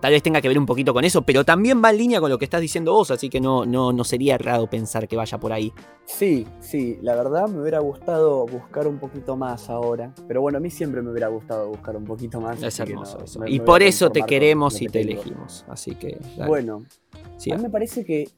[0.00, 2.28] tal vez tenga que ver un poquito con eso, pero también va en línea con
[2.28, 5.38] lo que estás diciendo vos, así que no, no, no sería errado pensar que vaya
[5.38, 5.72] por ahí.
[6.04, 10.12] Sí, sí, la verdad me hubiera gustado buscar un poquito más ahora.
[10.28, 12.62] Pero bueno, a mí siempre me hubiera gustado buscar un poquito más.
[12.62, 13.38] Es hermoso no, eso.
[13.40, 15.12] me- Y me por eso te queremos y te tengo.
[15.12, 16.18] elegimos, así que...
[16.36, 16.48] dale.
[16.48, 16.82] Bueno,
[17.36, 18.28] Sí, a mí me parece que,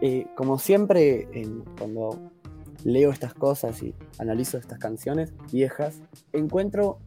[0.00, 2.18] eh, como siempre, en- cuando
[2.84, 6.00] leo estas cosas y analizo estas canciones viejas,
[6.32, 6.98] encuentro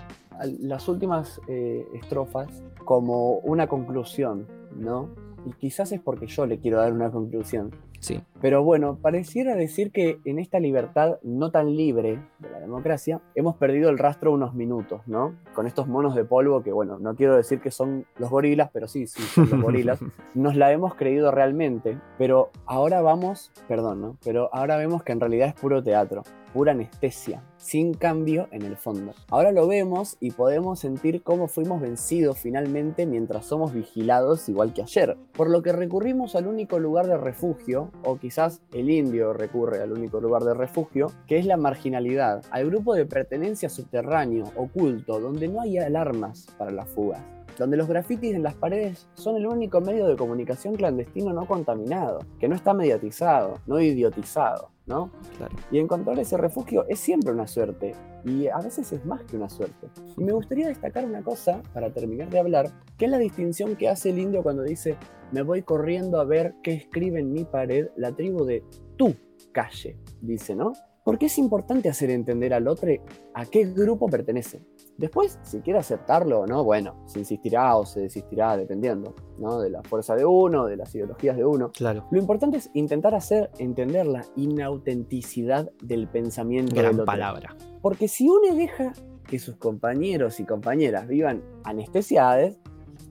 [0.60, 2.48] las últimas eh, estrofas
[2.86, 5.10] como una conclusión, ¿no?
[5.46, 7.72] Y quizás es porque yo le quiero dar una conclusión.
[8.04, 8.22] Sí.
[8.42, 13.56] Pero bueno, pareciera decir que en esta libertad no tan libre de la democracia, hemos
[13.56, 15.36] perdido el rastro unos minutos, ¿no?
[15.56, 18.88] Con estos monos de polvo que, bueno, no quiero decir que son los gorilas, pero
[18.88, 20.00] sí, sí, son los gorilas.
[20.34, 24.18] Nos la hemos creído realmente, pero ahora vamos, perdón, ¿no?
[24.24, 28.78] Pero ahora vemos que en realidad es puro teatro, pura anestesia, sin cambio en el
[28.78, 29.14] fondo.
[29.30, 34.84] Ahora lo vemos y podemos sentir cómo fuimos vencidos finalmente mientras somos vigilados igual que
[34.84, 39.82] ayer, por lo que recurrimos al único lugar de refugio, o quizás el indio recurre
[39.82, 45.20] al único lugar de refugio, que es la marginalidad, al grupo de pertenencia subterráneo, oculto,
[45.20, 47.22] donde no hay alarmas para las fugas
[47.58, 52.20] donde los grafitis en las paredes son el único medio de comunicación clandestino no contaminado,
[52.40, 55.12] que no está mediatizado, no idiotizado, ¿no?
[55.38, 55.56] Claro.
[55.72, 57.94] Y encontrar ese refugio es siempre una suerte,
[58.26, 59.88] y a veces es más que una suerte.
[60.18, 63.90] Y me gustaría destacar una cosa, para terminar de hablar, que es la distinción que
[63.90, 64.98] hace el indio cuando dice,
[65.32, 68.64] me voy corriendo a ver qué escribe en mi pared la tribu de
[68.98, 69.16] tu
[69.52, 70.74] calle, dice, ¿no?
[71.04, 72.90] Porque es importante hacer entender al otro
[73.34, 74.62] a qué grupo pertenece.
[74.98, 79.60] Después, si quiere aceptarlo o no, bueno, se insistirá o se desistirá dependiendo, ¿no?
[79.60, 81.72] De la fuerza de uno, de las ideologías de uno.
[81.72, 82.06] Claro.
[82.12, 87.06] Lo importante es intentar hacer entender la inautenticidad del pensamiento del Gran otro.
[87.06, 87.56] palabra.
[87.82, 88.94] Porque si uno deja
[89.28, 92.60] que sus compañeros y compañeras vivan anestesiadas,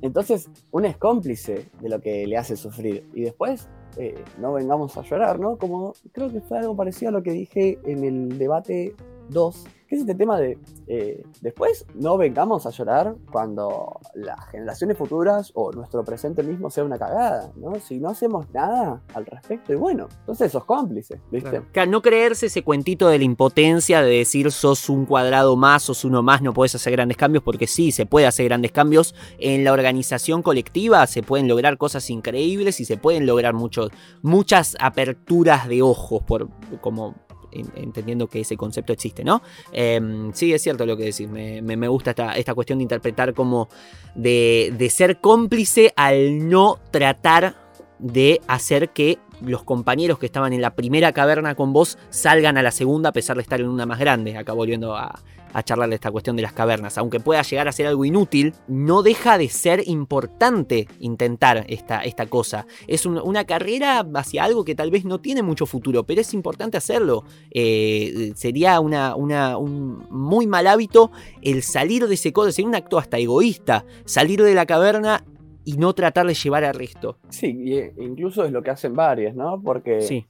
[0.03, 3.09] entonces uno es cómplice de lo que le hace sufrir.
[3.13, 5.59] Y después eh, no vengamos a llorar, ¿no?
[5.59, 8.95] Como creo que fue algo parecido a lo que dije en el debate
[9.31, 14.97] 2, que es este tema de eh, después no vengamos a llorar cuando las generaciones
[14.97, 17.75] futuras o nuestro presente mismo sea una cagada, ¿no?
[17.75, 21.61] Si no hacemos nada al respecto, y bueno, entonces sos cómplice, ¿viste?
[21.73, 21.91] Claro.
[21.91, 26.23] No creerse ese cuentito de la impotencia de decir sos un cuadrado más, sos uno
[26.23, 29.15] más, no puedes hacer grandes cambios, porque sí, se puede hacer grandes cambios.
[29.39, 33.91] En la organización colectiva se pueden lograr cosas increíbles y se pueden lograr muchos,
[34.23, 36.49] muchas aperturas de ojos, por,
[36.81, 37.15] como
[37.53, 39.43] entendiendo que ese concepto existe, ¿no?
[39.73, 40.01] Eh,
[40.33, 43.35] sí, es cierto lo que decís, me, me- me gusta esta, esta cuestión de interpretar
[43.35, 43.69] como
[44.15, 47.55] de, de ser cómplice al no tratar
[47.99, 52.63] de hacer que los compañeros que estaban en la primera caverna con vos salgan a
[52.63, 54.37] la segunda a pesar de estar en una más grande.
[54.37, 55.21] Acá volviendo a,
[55.65, 56.97] charlar de esta cuestión de las cavernas.
[56.97, 62.25] Aunque pueda llegar a ser algo inútil, no deja de ser importante intentar esta, esta
[62.25, 62.67] cosa.
[62.87, 66.33] Es un- una carrera hacia algo que tal vez no tiene mucho futuro, pero es
[66.33, 67.25] importante hacerlo.
[67.51, 71.11] Eh, sería una, una- un muy mal hábito
[71.43, 75.23] el salir de ese codo, sería un acto hasta egoísta, salir de la caverna
[75.65, 77.19] y no tratar de llevar al resto.
[77.29, 79.61] Sí, eh, incluso es lo que hacen varias, ¿no?
[79.63, 80.27] Porque Sí,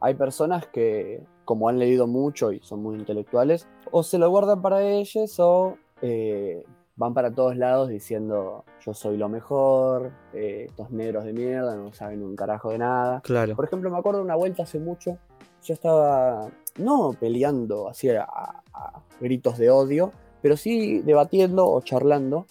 [0.00, 4.60] hay personas que, como han leído mucho y son muy intelectuales, o se lo guardan
[4.60, 6.64] para ellos o eh,
[6.96, 11.92] van para todos lados diciendo yo soy lo mejor, eh, estos negros de mierda no
[11.92, 13.20] saben un carajo de nada.
[13.22, 13.56] claro.
[13.56, 15.18] Por ejemplo, me acuerdo una vuelta hace mucho,
[15.62, 22.46] yo estaba no peleando así a, a gritos de odio, pero sí debatiendo o charlando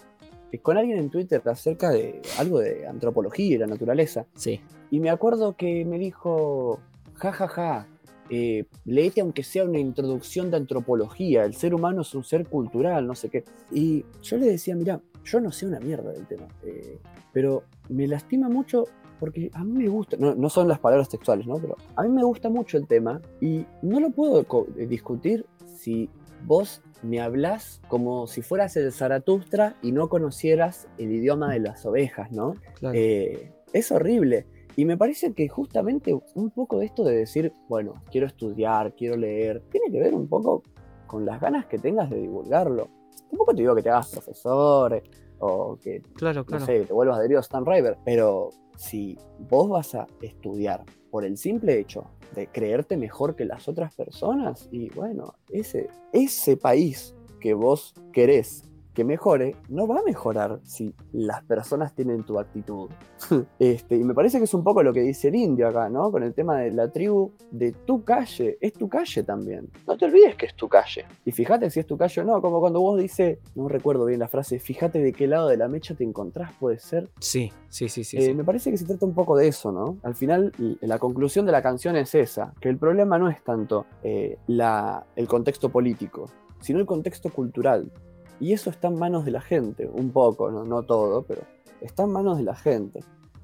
[0.61, 4.25] con alguien en Twitter acerca de algo de antropología y la naturaleza.
[4.35, 4.61] Sí.
[4.91, 6.79] Y me acuerdo que me dijo,
[7.15, 7.87] jajaja, ja, ja,
[8.29, 13.05] eh, léete aunque sea una introducción de antropología, el ser humano es un ser cultural,
[13.05, 13.43] no sé qué.
[13.71, 16.99] Y yo le decía, mira, yo no sé una mierda del tema, eh,
[17.31, 18.85] pero me lastima mucho
[19.19, 21.55] porque a mí me gusta, no, no son las palabras textuales, ¿no?
[21.55, 24.45] Pero a mí me gusta mucho el tema y no lo puedo
[24.77, 26.09] eh, discutir si
[26.45, 31.85] vos me hablás como si fueras el Zaratustra y no conocieras el idioma de las
[31.85, 32.53] ovejas, ¿no?
[32.75, 32.97] claro.
[32.97, 34.45] Eh, es horrible.
[34.75, 39.17] Y me parece que justamente un poco de esto de decir, bueno, quiero estudiar, quiero
[39.17, 40.63] leer, tiene que ver un poco
[41.05, 42.89] con las ganas que tengas de divulgarlo.
[43.29, 45.03] Tampoco te digo que te hagas profesor eh,
[45.39, 49.17] o que, claro, no sé, te vuelvas adherido a Stan River, pero si
[49.49, 54.67] vos vas a estudiar por el simple hecho de creerte mejor que las otras personas,
[54.71, 60.93] y bueno, ese, ese país que vos querés que mejore, no va a mejorar si
[61.11, 62.89] las personas tienen tu actitud.
[63.59, 66.11] este, y me parece que es un poco lo que dice el indio acá, ¿no?
[66.11, 68.57] Con el tema de la tribu de tu calle.
[68.61, 69.69] Es tu calle también.
[69.87, 71.05] No te olvides que es tu calle.
[71.25, 74.19] Y fíjate si es tu calle o no, como cuando vos dices, no recuerdo bien
[74.19, 77.09] la frase, fíjate de qué lado de la mecha te encontrás, puede ser.
[77.19, 78.17] Sí, sí, sí, sí.
[78.17, 78.33] Eh, sí.
[78.33, 79.97] Me parece que se trata un poco de eso, ¿no?
[80.03, 80.51] Al final,
[80.81, 85.05] la conclusión de la canción es esa, que el problema no es tanto eh, la,
[85.15, 86.25] el contexto político,
[86.61, 87.91] sino el contexto cultural.
[88.39, 91.41] Y eso está en manos de la gente, un poco, no, no todo, pero
[91.81, 93.01] está en manos de la gente,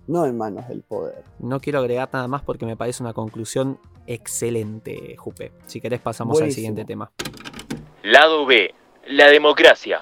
[0.07, 1.23] no en manos del poder.
[1.39, 5.51] No quiero agregar nada más porque me parece una conclusión excelente, Jupe.
[5.67, 7.11] Si querés pasamos al siguiente tema.
[8.03, 8.73] Lado B.
[9.07, 10.01] La democracia.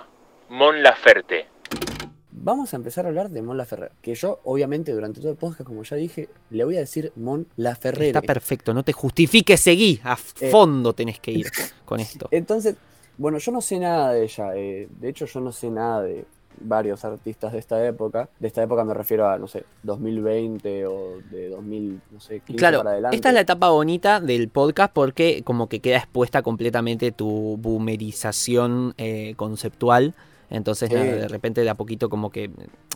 [0.49, 1.47] Mon Laferte.
[2.31, 5.63] Vamos a empezar a hablar de Mon Laferrer, que yo, obviamente, durante todo el podcast,
[5.63, 8.03] como ya dije, le voy a decir Mon Laferrer.
[8.07, 9.99] Está perfecto, no te justifiques, seguí.
[10.03, 10.49] A Eh.
[10.49, 11.47] fondo tenés que ir
[11.85, 12.29] con esto.
[12.31, 12.75] Entonces,
[13.17, 14.55] bueno, yo no sé nada de ella.
[14.55, 16.25] eh, de hecho, yo no sé nada de
[16.59, 18.29] varios artistas de esta época.
[18.39, 22.57] De esta época me refiero a, no sé, 2020 o de 2000, no sé, 15
[22.57, 23.15] Claro, para adelante.
[23.15, 28.93] esta es la etapa bonita del podcast porque como que queda expuesta completamente tu boomerización
[28.97, 30.13] eh, conceptual.
[30.49, 30.95] Entonces, Sí.
[30.95, 32.49] de repente de a poquito como que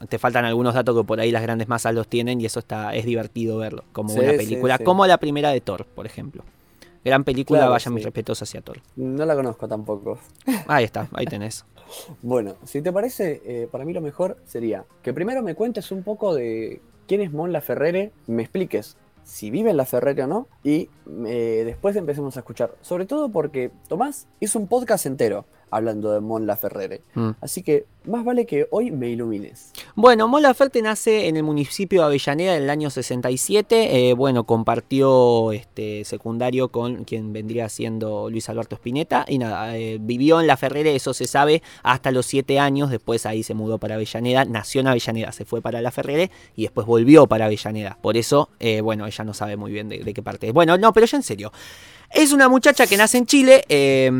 [0.07, 2.95] te faltan algunos datos que por ahí las grandes masas los tienen y eso está
[2.95, 3.83] es divertido verlo.
[3.91, 4.83] Como Sí, una película, sí.
[4.85, 6.43] como la primera de Thor, por ejemplo.
[7.03, 8.05] Gran película, Claro, vayan mis sí.
[8.05, 8.79] respetos hacia Thor.
[8.95, 10.19] No la conozco tampoco.
[10.67, 11.65] Ahí está, ahí tenés.
[12.21, 16.03] Bueno, si te parece, eh, para mí lo mejor sería que primero me cuentes un
[16.03, 20.89] poco de quién es Mon Laferrere, me expliques si vive en Laferrere o no, y
[21.27, 22.75] eh, después empecemos a escuchar.
[22.81, 27.01] Sobre todo porque Tomás hizo un podcast entero hablando de Mon Laferrere.
[27.15, 27.31] Mm.
[27.41, 29.71] Así que más vale que hoy me ilumines.
[29.95, 34.09] Bueno, Mon Laferte nace en el municipio de Avellaneda en el año 67.
[34.09, 39.25] eh, bueno, compartió este secundario con quien vendría siendo Luis Alberto Spinetta.
[39.27, 42.89] Y nada, eh, vivió en La Ferrere, eso se sabe, hasta los 7 años.
[42.89, 44.45] Después ahí se mudó para Avellaneda.
[44.45, 47.99] Nació en Avellaneda, se fue para La Ferrere y después volvió para Avellaneda.
[48.01, 50.53] Por eso, eh, bueno, ella no sabe muy bien de, de qué parte es.
[50.53, 51.51] Bueno, no, pero ya en serio.
[52.13, 54.11] Es una muchacha que nace en Chile, eh,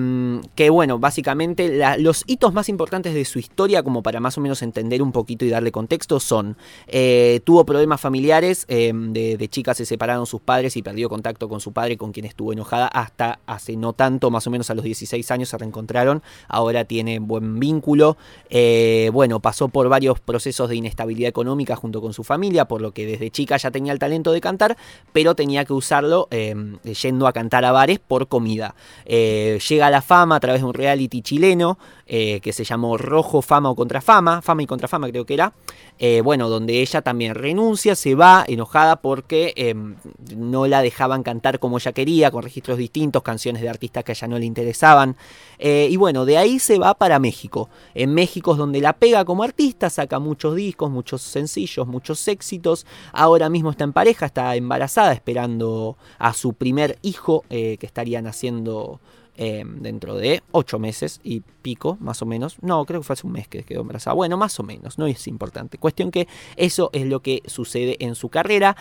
[0.56, 4.62] que bueno, básicamente los hitos más importantes de su historia, como para más o menos
[4.62, 6.56] entender un poquito y darle contexto, son,
[6.88, 11.50] eh, tuvo problemas familiares, eh, de, de chica se separaron sus padres y perdió contacto
[11.50, 14.74] con su padre, con quien estuvo enojada, hasta hace no tanto, más o menos a
[14.74, 18.16] los 16 años se reencontraron, ahora tiene buen vínculo,
[18.50, 22.94] eh, bueno, pasó por varios procesos de inestabilidad económica junto con su familia, por lo
[22.94, 24.78] que desde chica ya tenía el talento de cantar,
[25.12, 26.56] pero tenía que usarlo eh,
[27.02, 28.76] yendo a cantar a malabares por comida.
[29.06, 31.78] Eh, llega a la fama a través de un reality chileno
[32.14, 35.54] eh, que se llamó Rojo Fama o Contrafama, Fama y Contrafama creo que era,
[35.98, 39.74] eh, bueno, donde ella también renuncia, se va enojada porque eh,
[40.36, 44.16] no la dejaban cantar como ella quería, con registros distintos, canciones de artistas que a
[44.16, 45.16] ella no le interesaban.
[45.64, 47.70] Y bueno, de ahí se va para México.
[47.94, 52.88] En México es donde la pega como artista, saca muchos discos, muchos sencillos, muchos éxitos.
[53.14, 57.46] Ahora mismo está en pareja, está embarazada, esperando a su primer hijo
[57.78, 59.00] que estaría naciendo
[59.38, 62.58] eh, dentro de ocho meses y pico, más o menos.
[62.62, 64.14] No, creo que fue hace un mes que quedó embarazada.
[64.14, 65.78] Bueno, más o menos, no es importante.
[65.78, 68.76] Cuestión que eso es lo que sucede en su carrera.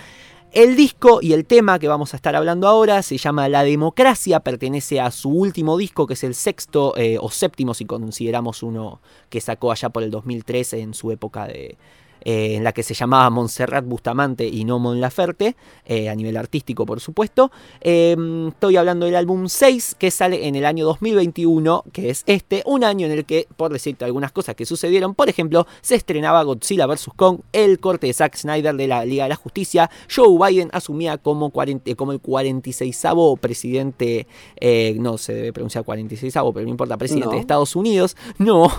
[0.53, 4.41] El disco y el tema que vamos a estar hablando ahora se llama La Democracia,
[4.41, 9.01] pertenece a su último disco, que es el sexto eh, o séptimo si consideramos uno
[9.29, 11.79] que sacó allá por el 2013 en su época de,
[12.25, 16.37] eh, en la que se llamaba Montserrat Bustamante y no Mon Laferte, eh, a nivel
[16.37, 17.51] artístico por supuesto.
[17.81, 18.17] Eh,
[18.49, 22.85] estoy hablando del álbum 6 que sale en el año 2021, que es este, un
[22.85, 26.87] año en el que, por decirte algunas cosas que sucedieron, por ejemplo, se estrenaba Godzilla
[26.87, 27.11] vs.
[27.17, 31.19] Kong, el corte de Zack Snyder de la Liga de la Justicia, Joe Biden asumía
[31.19, 33.01] como, 40 como el 46
[33.41, 37.33] presidente, eh, no se debe pronunciar 46 pero no importa, presidente No.
[37.33, 38.71] de Estados Unidos, no.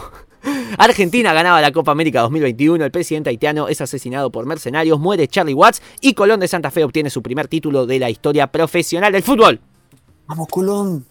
[0.78, 5.54] Argentina ganaba la Copa América 2021, el presidente haitiano es asesinado por mercenarios, muere Charlie
[5.54, 9.24] Watts y Colón de Santa Fe obtiene su primer título de la historia profesional del
[9.24, 9.60] fútbol.
[10.28, 11.06] ¡Vamos, Colón!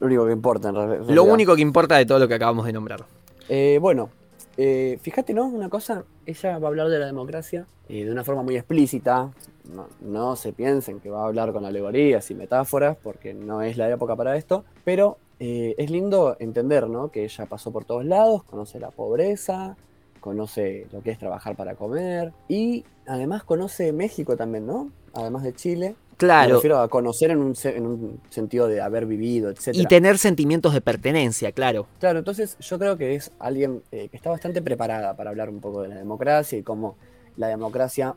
[0.00, 1.04] Lo único que importa en realidad.
[1.08, 3.04] Lo único que importa de todo lo que acabamos de nombrar.
[3.48, 4.10] Eh, bueno,
[4.56, 5.46] eh, fíjate, ¿no?
[5.46, 9.30] Una cosa, ella va a hablar de la democracia eh, de una forma muy explícita.
[9.72, 13.76] No, no se piensen que va a hablar con alegorías y metáforas, porque no es
[13.76, 14.64] la época para esto.
[14.84, 17.10] Pero eh, es lindo entender, ¿no?
[17.10, 19.76] Que ella pasó por todos lados, conoce la pobreza,
[20.20, 24.90] conoce lo que es trabajar para comer y además conoce México también, ¿no?
[25.12, 25.88] Además de Chile.
[26.12, 26.54] Me Claro.
[26.54, 29.70] refiero a conocer en un, en un sentido de haber vivido, etc.
[29.74, 31.86] Y tener sentimientos de pertenencia, claro.
[31.98, 35.60] Claro, entonces yo creo que es alguien eh, que está bastante preparada para hablar un
[35.60, 36.96] poco de la democracia y cómo
[37.36, 38.14] la democracia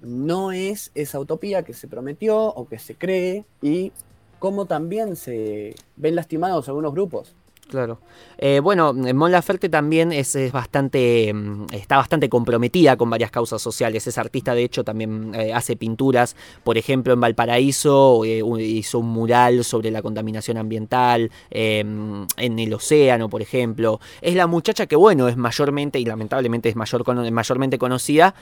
[0.00, 3.92] no es esa utopía que se prometió o que se cree y
[4.40, 7.36] cómo también se ven lastimados algunos grupos.
[7.70, 8.00] Claro.
[8.36, 14.06] Eh, bueno, Mon Laferte también es, bastante, mm, está bastante comprometida con varias causas sociales.
[14.08, 16.34] Es artista, de hecho, también eh, hace pinturas.
[16.64, 23.28] Por ejemplo, en Valparaíso eh, hizo un mural sobre la contaminación ambiental, en el océano,
[23.28, 24.00] por ejemplo.
[24.20, 28.34] Es la muchacha que, bueno, es mayormente y lamentablemente es mayor, mayormente conocida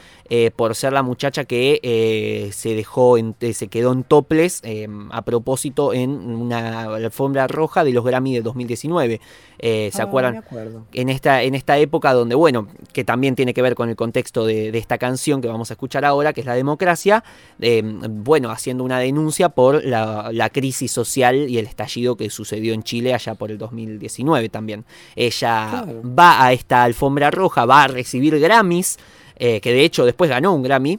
[0.57, 3.17] por ser la muchacha que se dejó,
[3.53, 4.63] se quedó en toples
[5.11, 9.18] a propósito en una alfombra roja de los Grammy de 2019.
[9.61, 10.45] Eh, ¿Se Ah, acuerdan?
[10.93, 14.47] en esta, en esta época donde, bueno, que también tiene que ver con el contexto
[14.47, 17.25] de, de esta canción que vamos a escuchar ahora, que es la democracia,
[17.61, 22.73] eh, bueno, haciendo una denuncia por la, la crisis social y el estallido que sucedió
[22.73, 24.85] en Chile allá por el 2019 también.
[25.17, 26.03] Ella Claro.
[26.05, 28.99] va a esta alfombra roja, va a recibir Grammys,
[29.37, 30.99] eh, que de hecho después ganó un Grammy.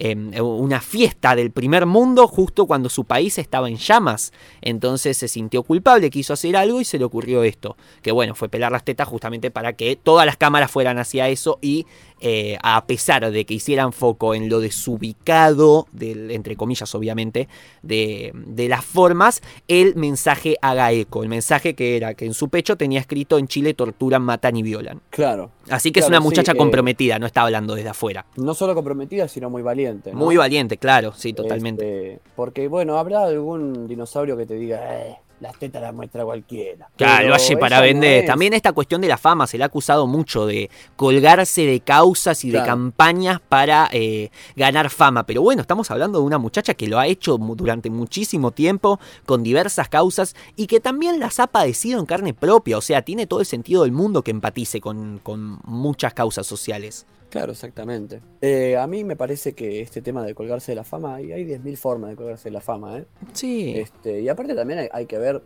[0.00, 4.32] Eh, una fiesta del primer mundo justo cuando su país estaba en llamas.
[4.60, 7.76] Entonces se sintió culpable, quiso hacer algo y se le ocurrió esto.
[8.00, 11.58] Que bueno, fue pelar las tetas justamente para que todas las cámaras fueran hacia eso
[11.60, 11.86] y
[12.20, 17.48] eh, a pesar de que hicieran foco en lo desubicado, del, entre comillas obviamente,
[17.82, 21.22] de, de las formas, el mensaje haga eco.
[21.22, 24.62] El mensaje que era que en su pecho tenía escrito en Chile torturan, matan y
[24.62, 25.00] violan.
[25.10, 25.50] Claro.
[25.70, 28.26] Así que es una muchacha sí, eh, comprometida, no está hablando desde afuera.
[28.36, 29.87] No solo comprometida, sino muy valiente.
[30.12, 30.18] ¿No?
[30.18, 32.14] Muy valiente, claro, sí, totalmente.
[32.14, 36.88] Este, porque, bueno, habrá algún dinosaurio que te diga, eh, las tetas las muestra cualquiera.
[36.96, 38.24] Claro, lo hace para no vender.
[38.24, 38.26] es.
[38.26, 42.44] También esta cuestión de la fama se le ha acusado mucho de colgarse de causas
[42.44, 45.24] y de campañas para eh, ganar fama.
[45.24, 49.42] Pero bueno, estamos hablando de una muchacha que lo ha hecho durante muchísimo tiempo con
[49.42, 52.78] diversas causas y que también las ha padecido en carne propia.
[52.78, 57.06] O sea, tiene todo el sentido del mundo que empatice con, con muchas causas sociales.
[57.30, 58.20] Claro, exactamente.
[58.40, 61.44] Eh, a mí me parece que este tema de colgarse de la fama, hay, hay
[61.44, 63.04] 10.000 formas de colgarse de la fama, ¿eh?
[63.32, 63.74] Sí.
[63.76, 65.42] Este, y aparte también hay, hay que ver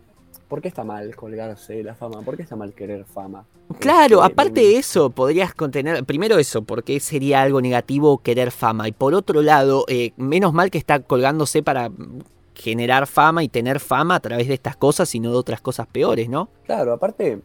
[0.49, 3.47] por qué está mal colgarse de la fama, por qué está mal querer fama.
[3.79, 8.87] Claro, Este, aparte de eso, podrías contener, primero eso, porque sería algo negativo querer fama,
[8.87, 11.91] y por otro lado, eh, menos mal que está colgándose para
[12.55, 15.87] generar fama y tener fama a través de estas cosas y no de otras cosas
[15.87, 16.51] peores, ¿no?
[16.65, 17.41] Claro, aparte,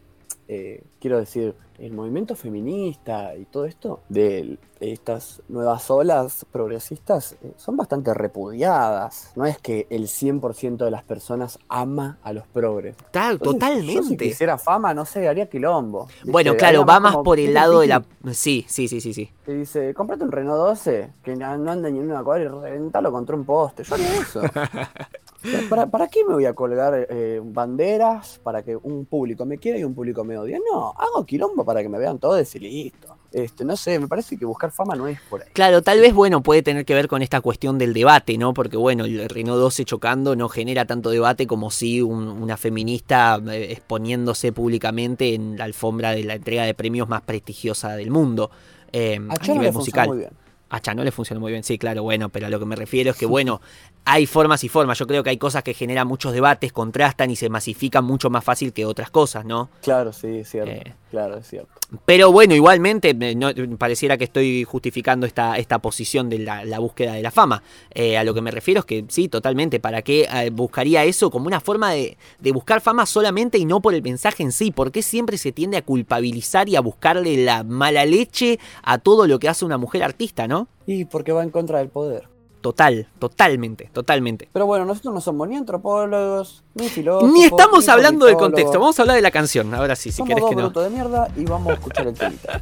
[0.50, 7.54] eh, quiero decir, el movimiento feminista y todo esto, del estas nuevas olas progresistas eh,
[7.58, 9.32] son bastante repudiadas.
[9.36, 12.96] No es que el 100% de las personas ama a los progres.
[13.12, 14.26] Tal, Entonces, Yo si totalmente.
[14.26, 16.08] quisiera fama, no sé, haría quilombo.
[16.26, 18.04] Bueno, claro, va más como por el lado de la.
[18.32, 19.32] Sí, sí, sí, sí, sí.
[19.46, 22.48] Que dice, comprate un Renault 12 que no no anda ni en una cuadra y
[22.48, 23.84] reventalo contra un poste.
[23.84, 24.42] Yo haría eso.
[25.69, 29.78] ¿Para, para qué me voy a colgar eh, banderas para que un público me quiera
[29.78, 30.60] y un público me odie?
[30.71, 33.17] No, hago quilombo para que me vean todos y listo.
[33.32, 35.50] Este, no sé, me parece que buscar fama no es por ahí.
[35.54, 38.54] Claro, tal vez, bueno, puede tener que ver con esta cuestión del debate, ¿no?
[38.54, 43.40] Porque, bueno, el Renault 12 chocando no genera tanto debate como si un- una feminista
[43.52, 48.50] eh, exponiéndose públicamente en la alfombra de la entrega de premios más prestigiosa del mundo.
[48.94, 50.08] eh, A a nivel le musical.
[50.08, 50.30] muy bien.
[50.69, 53.12] A Chano le funciona muy bien, sí, claro, bueno, pero a lo que me refiero
[53.12, 53.62] es que, bueno,
[54.10, 54.97] hay formas y formas.
[54.97, 58.41] Yo creo que hay cosas que generan muchos debates, contrastan y se masifican mucho más
[58.43, 59.69] fácil que otras cosas, ¿no?
[59.81, 60.71] Claro, sí, es cierto.
[60.71, 60.93] Eh.
[61.12, 61.69] Claro, es cierto.
[62.05, 66.79] Pero bueno, igualmente, me- no- pareciera que estoy justificando esta, esta posición de la, la
[66.79, 67.63] búsqueda de la fama.
[67.93, 69.79] Eh, a lo que me refiero es que sí, totalmente.
[69.81, 73.81] ¿Para qué eh, buscaría eso como una forma de, de buscar fama solamente y no
[73.81, 74.71] por el mensaje en sí?
[74.71, 79.27] ¿Por qué siempre se tiende a culpabilizar y a buscarle la mala leche a todo
[79.27, 80.67] lo que hace una mujer artista, no?
[80.85, 82.27] Y porque va en contra del poder.
[82.62, 84.49] Total, totalmente, totalmente.
[84.51, 87.31] Pero bueno, nosotros no somos ni antropólogos, ni filósofos.
[87.31, 89.73] Ni estamos ni hablando del contexto, vamos a hablar de la canción.
[89.73, 90.83] Ahora sí, si Somos querés dos que no.
[90.83, 92.62] de mierda y vamos a escuchar el temita.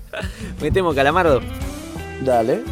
[0.62, 1.40] Metemos calamardo.
[2.24, 2.64] Dale.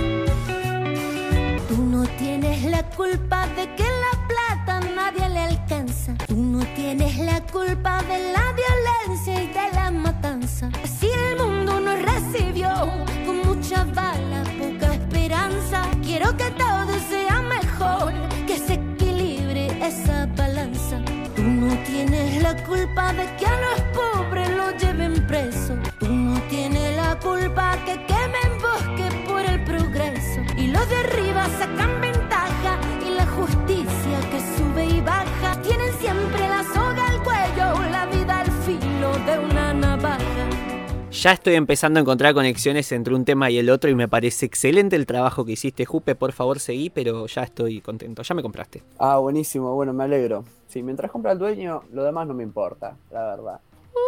[1.69, 6.15] Tú no tienes la culpa de que la plata a nadie le alcanza.
[6.27, 10.69] Tú no tienes la culpa de la violencia y de la matanza.
[10.99, 12.69] Si el mundo nos recibió
[13.25, 15.72] con mucha bala, poca esperanza,
[16.13, 18.13] quiero que todo sea mejor,
[18.45, 21.01] que se equilibre esa balanza.
[21.35, 25.73] Tú no tienes la culpa de que a los pobres lo lleven preso.
[25.99, 30.41] Tú no tienes la culpa que quemen bosque por el progreso.
[30.55, 32.12] Y los de arriba sacan ventaja
[41.23, 44.45] Ya estoy empezando a encontrar conexiones entre un tema y el otro y me parece
[44.45, 46.15] excelente el trabajo que hiciste, Jupe.
[46.15, 48.23] Por favor, seguí, pero ya estoy contento.
[48.23, 48.83] Ya me compraste.
[48.99, 50.43] Ah, buenísimo, bueno, me alegro.
[50.67, 53.61] Sí, mientras compra el dueño, lo demás no me importa, la verdad.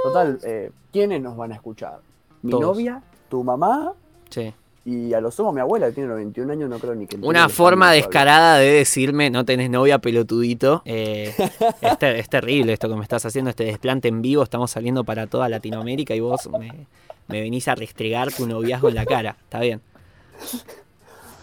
[0.04, 2.02] Total, eh, ¿quiénes nos van a escuchar?
[2.42, 2.64] Mi Todos.
[2.64, 3.94] novia, tu mamá
[4.30, 4.54] Sí.
[4.86, 7.18] Y a lo sumo mi abuela, que tiene 91 años, no creo ni que...
[7.18, 10.84] Una forma descarada de decirme no tenés novia pelotudito.
[10.86, 11.34] Eh,
[11.82, 14.44] es, ter- es terrible esto que me estás haciendo, este desplante en vivo.
[14.44, 16.86] Estamos saliendo para toda Latinoamérica y vos me,
[17.28, 19.36] me venís a restregar tu noviazgo en la cara.
[19.44, 19.82] Está bien.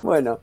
[0.03, 0.39] Bueno,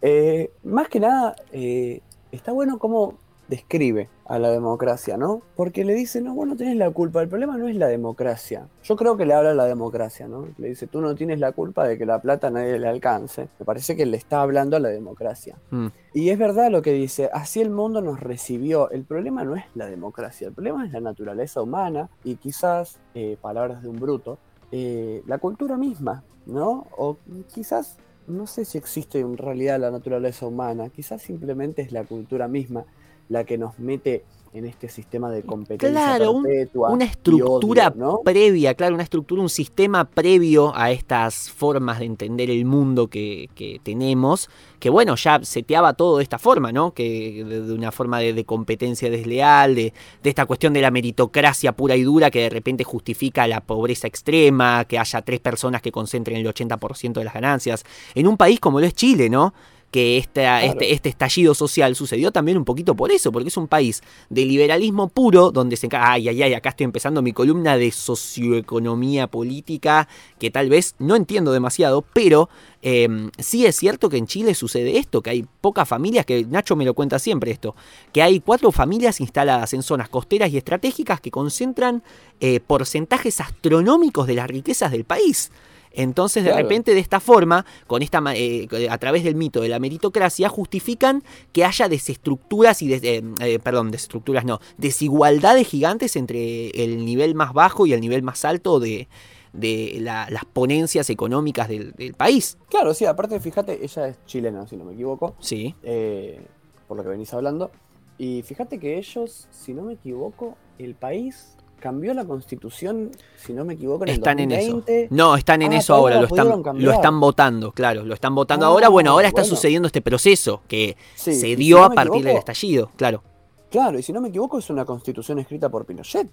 [0.00, 2.00] eh, más que nada, eh,
[2.32, 5.42] está bueno cómo describe a la democracia, ¿no?
[5.56, 8.66] Porque le dice, no, vos no tenés la culpa, el problema no es la democracia.
[8.82, 10.48] Yo creo que le habla a la democracia, ¿no?
[10.56, 13.50] Le dice, tú no tienes la culpa de que la plata a nadie le alcance.
[13.58, 15.58] Me parece que le está hablando a la democracia.
[15.68, 15.88] Mm.
[16.14, 18.90] Y es verdad lo que dice, así el mundo nos recibió.
[18.90, 23.36] El problema no es la democracia, el problema es la naturaleza humana y quizás, eh,
[23.38, 24.38] palabras de un bruto,
[24.70, 26.86] eh, la cultura misma, ¿no?
[26.96, 27.18] O
[27.52, 32.48] quizás, no sé si existe en realidad la naturaleza humana, quizás simplemente es la cultura
[32.48, 32.86] misma
[33.32, 34.24] la que nos mete
[34.54, 38.20] en este sistema de competencia Claro, perpetua Una estructura odio, ¿no?
[38.22, 43.48] previa, claro, una estructura, un sistema previo a estas formas de entender el mundo que,
[43.54, 46.92] que tenemos, que bueno, ya seteaba todo de esta forma, ¿no?
[46.92, 50.90] Que de, de una forma de, de competencia desleal, de, de esta cuestión de la
[50.90, 55.80] meritocracia pura y dura que de repente justifica la pobreza extrema, que haya tres personas
[55.80, 57.84] que concentren el 80% de las ganancias.
[58.14, 59.54] En un país como lo es Chile, ¿no?
[59.92, 63.68] Que esta- este, este estallido social sucedió también un poquito por eso, porque es un
[63.68, 67.76] país de liberalismo puro, donde se encarga, ay, ay, ay, acá estoy empezando mi columna
[67.76, 72.48] de socioeconomía política, que tal vez no entiendo demasiado, pero
[72.80, 73.06] eh,
[73.38, 76.84] sí es cierto que en Chile sucede esto, que hay pocas familias, que Nacho me
[76.84, 77.76] lo cuenta siempre esto,
[78.12, 82.02] que hay cuatro familias instaladas en zonas costeras y estratégicas que concentran
[82.40, 85.52] eh, porcentajes astronómicos de las riquezas del país.
[85.94, 86.62] Entonces, de Claro.
[86.64, 91.22] repente, de esta forma, con esta, eh, a través del mito de la meritocracia, justifican
[91.52, 97.34] que haya desestructuras y, des- eh, eh, perdón, desestructuras no, desigualdades gigantes entre el nivel
[97.34, 99.08] más bajo y el nivel más alto de,
[99.52, 102.56] de la- las ponencias económicas del, del país.
[102.70, 105.34] Claro, sí, aparte, fíjate, ella es chilena, si no me equivoco.
[105.40, 105.74] Sí.
[105.82, 106.40] eh,
[106.88, 107.70] por lo que venís hablando.
[108.18, 113.64] Y fíjate que ellos, si no me equivoco, el país cambió la constitución, si no
[113.64, 114.72] me equivoco, en Están el en eso.
[114.76, 115.08] 2020.
[115.14, 116.84] No, están en Ah, eso ahora, lo están, pudieron cambiar.
[116.86, 118.88] lo están votando, claro, lo están votando Ah, ahora.
[118.88, 119.56] Bueno, ahora está bueno.
[119.56, 123.22] sucediendo este proceso que Sí, se dio si no a partir del estallido, claro.
[123.70, 126.28] Claro, y si no me equivoco, es una constitución escrita por Pinochet.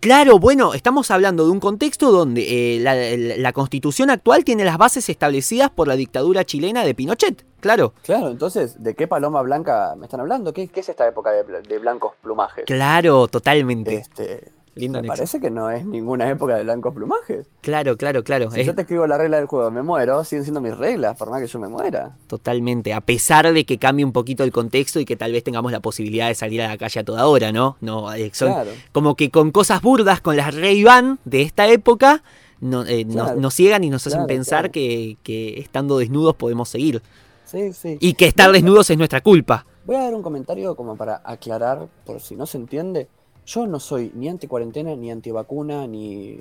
[0.00, 4.64] Claro, bueno, estamos hablando de un contexto donde eh, la, la- la constitución actual tiene
[4.64, 7.44] las bases establecidas por la dictadura chilena de Pinochet.
[7.60, 7.92] Claro.
[8.02, 10.52] Claro, entonces, ¿de qué paloma blanca me están hablando?
[10.52, 12.64] ¿Qué, qué es esta época de blancos plumajes?
[12.64, 13.94] Claro, totalmente.
[13.96, 15.16] Este, Lindo me nexo.
[15.16, 17.46] parece que no es ninguna época de blancos plumajes.
[17.60, 18.50] Claro, claro, claro.
[18.50, 21.16] Si es yo te escribo la regla del juego, me muero, siguen siendo mis reglas,
[21.16, 22.16] por más que yo me muera.
[22.26, 22.92] Totalmente.
[22.92, 25.80] A pesar de que cambie un poquito el contexto y que tal vez tengamos la
[25.80, 27.76] posibilidad de salir a la calle a toda hora, ¿no?
[27.80, 28.70] No, eh, son Claro.
[28.92, 32.22] como que con cosas burdas, con las Ray-Ban de esta época,
[32.60, 33.40] no, eh, nos- Claro.
[33.40, 34.72] nos ciegan y nos hacen Claro, pensar claro.
[34.72, 37.02] que, que estando desnudos podemos seguir.
[37.44, 37.98] Sí, sí.
[38.00, 39.66] Y que estar desnudos es nuestra culpa.
[39.86, 43.06] Voy a dar un comentario como para aclarar, por si no se entiende.
[43.46, 46.38] Yo no soy ni anti cuarentena, ni anti vacuna, ni.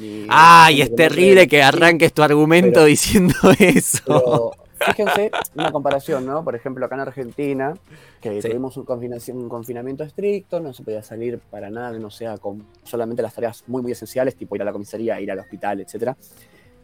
[0.00, 4.02] ni Ay, ni es terrible que arranques tu argumento pero- diciendo eso.
[4.06, 4.50] Pero
[4.92, 6.42] fíjense, una comparación, ¿no?
[6.42, 7.74] Por ejemplo, acá en Argentina,
[8.20, 8.48] que Sí.
[8.48, 13.22] tuvimos un, un confinamiento estricto, no se podía salir para nada, no sea con solamente
[13.22, 15.80] las tareas muy, muy esenciales, tipo ir a la comisaría, ir al hospital,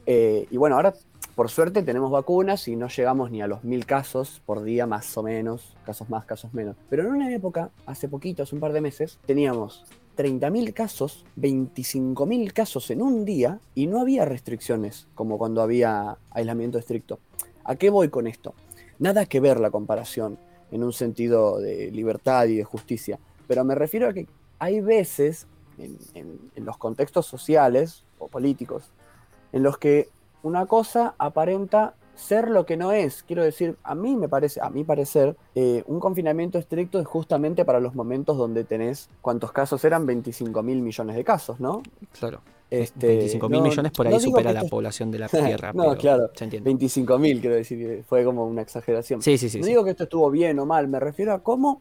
[0.06, 0.48] etc.
[0.50, 0.94] y bueno, ahora,
[1.34, 5.16] por suerte, tenemos vacunas y no llegamos ni a los mil casos por día, más
[5.18, 6.76] o menos, casos más, casos menos.
[6.88, 9.84] Pero en una época, hace poquito, hace un par de meses, teníamos
[10.16, 16.78] 30.000 casos, 25.000 casos en un día y no había restricciones como cuando había aislamiento
[16.78, 17.20] estricto.
[17.64, 18.54] ¿A qué voy con esto?
[18.98, 20.38] Nada que ver la comparación
[20.70, 24.26] en un sentido de libertad y de justicia, pero me refiero a que
[24.58, 25.46] hay veces
[25.78, 28.90] en los contextos sociales o políticos
[29.56, 30.08] en los que
[30.42, 33.22] una cosa aparenta ser lo que no es.
[33.22, 37.64] Quiero decir, a mí me parece, a mi parecer, eh, un confinamiento estricto es justamente
[37.64, 40.04] para los momentos donde tenés, ¿cuántos casos eran?
[40.06, 41.82] 25 mil millones de casos, ¿no?
[42.18, 42.40] Claro.
[42.70, 45.72] Este, 25 mil no- millones por ahí no supera la esto- población de la Tierra.
[45.72, 46.30] No, pero claro.
[46.34, 46.68] Se entiende.
[46.68, 49.22] 25 mil, quiero decir, que fue como una exageración.
[49.22, 49.58] Sí, sí, sí.
[49.58, 49.70] no sí.
[49.70, 51.80] digo que esto estuvo bien o mal, me refiero a cómo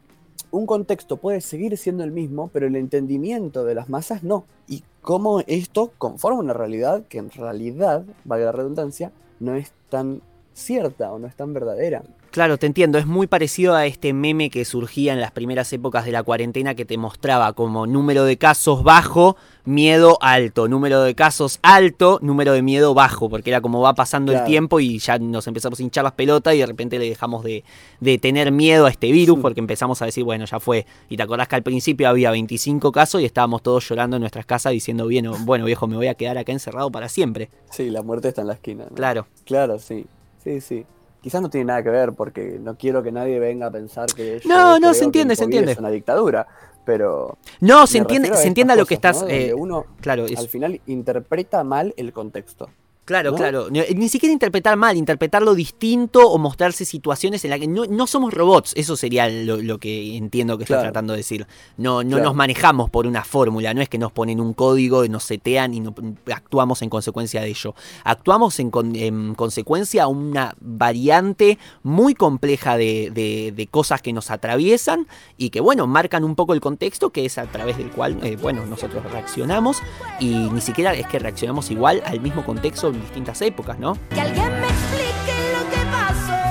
[0.51, 4.45] un contexto puede seguir siendo el mismo, pero el entendimiento de las masas no.
[4.67, 10.21] Y cómo esto conforma una realidad que en realidad, valga la redundancia, no es tan
[10.53, 12.03] cierta o no es tan verdadera.
[12.35, 12.97] Claro, te entiendo.
[12.97, 16.75] Es muy parecido a este meme que surgía en las primeras épocas de la cuarentena
[16.75, 22.51] que te mostraba como número de casos bajo, miedo alto, número de casos alto, número
[22.51, 25.83] de miedo bajo, porque era como va pasando el tiempo y ya nos empezamos a
[25.83, 27.63] hinchar las pelotas y de repente le dejamos de,
[28.01, 29.41] de tener miedo a este virus Sí.
[29.41, 30.85] porque empezamos a decir, bueno, ya fue.
[31.07, 34.45] Y te acordás que al principio había 25 casos y estábamos todos llorando en nuestras
[34.45, 37.49] casas diciendo, bien, bueno, viejo, me voy a quedar acá encerrado para siempre.
[37.71, 38.87] Sí, la muerte está en la esquina.
[38.89, 38.93] ¿no?
[38.93, 39.25] Claro.
[39.45, 40.05] Claro, sí.
[40.43, 40.85] Sí, sí.
[41.25, 44.39] Quizás no tiene nada que ver porque no quiero que nadie venga a pensar que
[44.43, 45.71] yo No, no, se entiende, se entiende.
[45.71, 46.45] Es una dictadura,
[46.85, 49.25] pero No, se entiende, se entiende a estas lo que estás...
[49.27, 52.69] eh, uno claro, es- al final interpreta mal el contexto.
[53.05, 53.37] Claro, ¿no?
[53.37, 53.67] claro.
[53.69, 58.33] Ni siquiera interpretar mal, interpretarlo distinto o mostrarse situaciones en las que no, no somos
[58.33, 58.73] robots.
[58.75, 60.81] Eso sería lo, lo que entiendo que Claro.
[60.81, 61.45] tratando de decir.
[61.77, 62.23] No, no Claro.
[62.23, 65.81] nos manejamos por una fórmula, no es que nos ponen un código, nos setean y
[65.81, 65.93] no-
[66.33, 67.75] actuamos en consecuencia de ello.
[68.03, 74.13] Actuamos en, con- en consecuencia a una variante muy compleja de, de- de cosas que
[74.13, 77.91] nos atraviesan y que, bueno, marcan un poco el contexto que es a través del
[77.91, 79.77] cual, eh, bueno, nosotros reaccionamos
[80.19, 83.97] y ni siquiera es que reaccionamos igual al mismo contexto en distintas épocas, ¿no?
[84.09, 86.41] Que alguien me explique lo que pasó.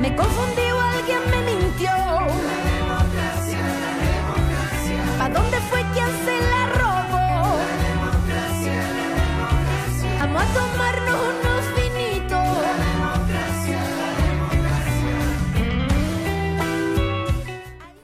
[0.00, 1.90] Me confundí o alguien me mintió.
[5.18, 7.58] ¿Pa dónde fue quien se la robó?
[10.20, 12.48] Vamos a tomarnos unos vinitos.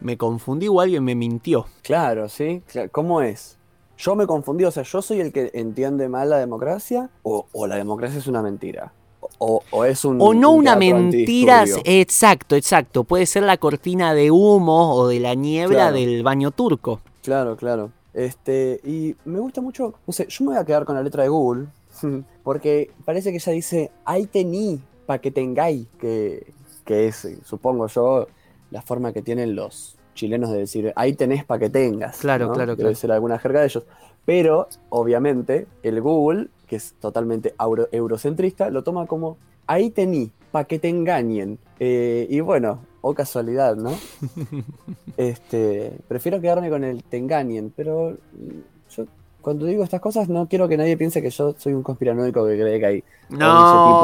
[0.00, 1.66] Me confundí o alguien me mintió.
[1.82, 2.62] Claro, ¿sí?
[2.72, 3.57] Cla- ¿Cómo es?
[3.98, 7.10] Yo me confundí, o sea, ¿yo soy el que entiende mal la democracia?
[7.24, 8.92] ¿O, o la democracia es una mentira?
[9.38, 10.20] ¿O, o es un...
[10.20, 13.04] O no un una mentira, exacto, exacto.
[13.04, 15.96] Puede ser la cortina de humo o de la niebla Claro.
[15.96, 17.00] del baño turco.
[17.22, 17.90] Claro, claro.
[18.14, 21.24] Este, y me gusta mucho, no sé, yo me voy a quedar con la letra
[21.24, 21.66] de Google,
[22.44, 26.52] porque parece que ella dice, ahí tení, pa' que tengáis, que,
[26.84, 28.26] que es, supongo yo,
[28.70, 32.18] la forma que tienen los chilenos de decir, ahí tenés pa' que tengas.
[32.18, 32.52] Claro, ¿no?
[32.52, 32.94] claro, Debe claro.
[32.96, 33.84] ser alguna jerga de ellos.
[34.26, 40.64] Pero, obviamente, el Google, que es totalmente euro- eurocentrista, lo toma como, ahí tení, pa'
[40.64, 41.58] que te engañen.
[41.80, 43.92] Eh, y bueno, o casualidad, ¿no?
[45.16, 48.16] Este, prefiero quedarme con el te engañen, pero
[49.40, 52.58] cuando digo estas cosas no quiero que nadie piense que yo soy un conspiranoico que
[52.60, 53.46] cree que hay No,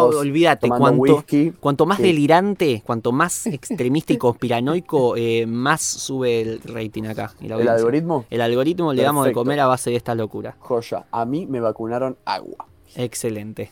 [0.04, 1.50] 11 tipos olvídate, cuanto, whisky.
[1.60, 7.32] cuanto más delirante, cuanto más extremista y conspiranoico, eh, más sube el rating acá.
[7.40, 7.74] El audiencia.
[7.74, 10.56] algoritmo, El algoritmo le damos de comer a base de esta locura.
[10.60, 11.04] joya.
[11.10, 12.66] A mí me vacunaron agua.
[12.96, 13.70] Excelente.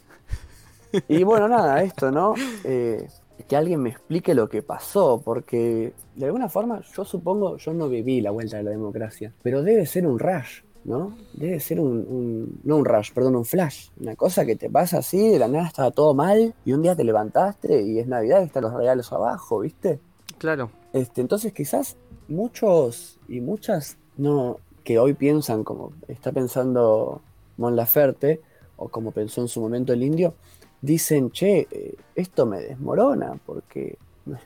[1.08, 2.34] Y bueno, nada, esto, ¿no?
[2.64, 3.06] Eh,
[3.48, 7.88] que alguien me explique lo que pasó, porque de alguna forma yo supongo, yo no
[7.88, 11.16] viví la vuelta de la democracia, pero debe ser un rush, ¿no?
[11.35, 14.99] Debe ser un, un- no un rush, perdón, un flash, una cosa que te pasa
[14.99, 18.41] así, de la nada estaba todo mal y un día te levantaste y es Navidad
[18.43, 20.01] y están los regalos abajo, ¿viste?
[20.39, 20.70] Claro.
[20.93, 21.97] Este, entonces quizás
[22.28, 27.20] muchos y muchas no que hoy piensan como está pensando
[27.57, 28.41] Mon Laferte
[28.76, 30.35] o como pensó en su momento el indio,
[30.80, 33.97] dicen, che, eh, esto me desmorona porque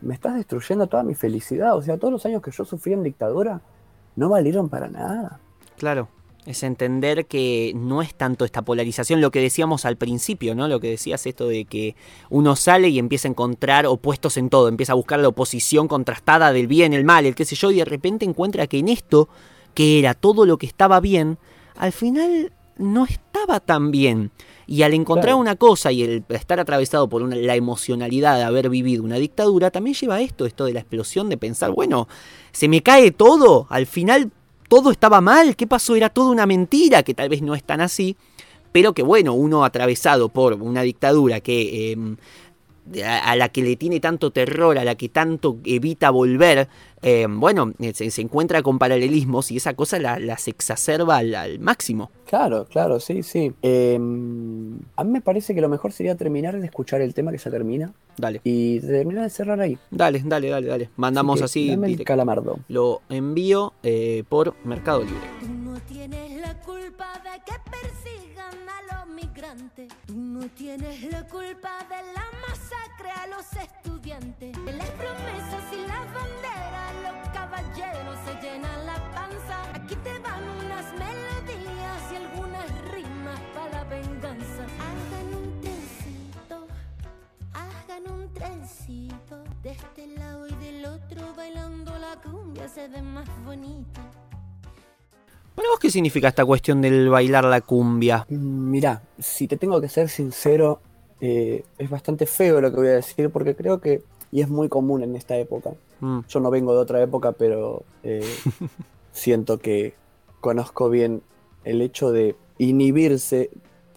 [0.03, 1.75] me estás destruyendo toda mi felicidad.
[1.77, 3.63] O sea, todos los años que yo sufrí en dictadura
[4.17, 5.41] no valieron para nada.
[5.79, 6.09] Claro,
[6.47, 10.69] es entender que no es tanto esta polarización, lo que decíamos al principio, ¿no?
[10.69, 11.97] Lo que decías esto de que
[12.31, 16.53] uno sale y empieza a encontrar opuestos en todo, empieza a buscar la oposición contrastada
[16.53, 19.29] del bien, el mal, el qué sé yo, y de repente encuentra que en esto,
[19.75, 21.37] que era todo lo que estaba bien,
[21.77, 24.31] al final no estaba tan bien.
[24.69, 25.39] Y al encontrar Claro.
[25.39, 29.71] una cosa y el estar atravesado por una- la emocionalidad de haber vivido una dictadura,
[29.71, 32.09] también lleva a esto, esto de la explosión de pensar, bueno,
[32.53, 34.31] se me cae todo, al final
[34.69, 35.97] todo estaba mal, ¿qué pasó?
[35.97, 38.17] Era toda una mentira, que tal vez no es tan así,
[38.73, 41.97] pero que bueno, uno atravesado por una dictadura que...
[43.05, 46.69] a a la que le tiene tanto terror, a la que tanto evita volver,
[47.07, 51.59] eh, bueno, se, se encuentra con paralelismos y esa cosa la- las exacerba al, al
[51.61, 52.11] máximo.
[52.27, 53.53] Claro, claro, sí, sí.
[53.63, 57.39] Eh, a mí me parece que lo mejor sería terminar de escuchar el tema que
[57.39, 59.79] ya termina Dale, y terminar de cerrar ahí.
[59.91, 60.91] dale, dale, dale, dale.
[60.97, 62.59] Mandamos que así, dame el calamardo.
[62.69, 65.21] lo envío eh, por Mercado Libre.
[65.41, 69.89] Tú no tienes la culpa de que persigan a los migrantes.
[70.07, 74.53] Tú no tienes la culpa de la masacre a los estudiantes.
[74.65, 76.46] De las promesas y las banderas,
[77.57, 79.63] los caballeros se llenan la panza.
[79.75, 84.67] Aquí te van unas melodías y algunas rimas para la venganza.
[84.79, 86.67] Hagan un trencito,
[87.53, 89.45] hagan un trencito.
[89.63, 94.01] De este lado y del otro bailando la cumbia se ve más bonito.
[95.55, 98.27] Para vos, ¿qué significa esta cuestión del bailar la cumbia?
[98.29, 100.81] Mm, Mirá, si te tengo que ser sincero,
[101.21, 104.03] eh, es bastante feo lo que voy a decir porque creo que,
[104.33, 107.83] y es muy común en esta época, Mm, yo no vengo de otra época, pero
[108.03, 108.21] eh,
[109.13, 109.95] siento que
[110.41, 111.23] conozco bien
[111.65, 113.51] el hecho de inhibirse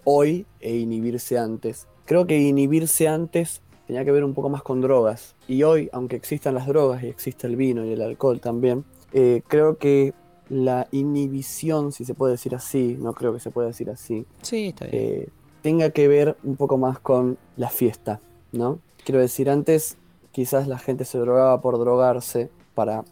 [0.06, 1.88] hoy e inhibirse antes.
[2.06, 5.36] Creo que inhibirse antes tenía que ver un poco más con drogas.
[5.48, 9.42] Y hoy, aunque existan las drogas y existe el vino y el alcohol también, eh,
[9.48, 10.14] creo que
[10.48, 14.70] la inhibición, si se puede decir así, no creo que se pueda decir así, Sí,
[14.70, 15.04] está bien.
[15.04, 15.30] eh,
[15.62, 18.22] tenga que ver un poco más con la fiesta,
[18.52, 18.80] ¿no?
[19.04, 19.98] Quiero decir, antes
[20.32, 23.04] quizás la gente se drogaba por drogarse para,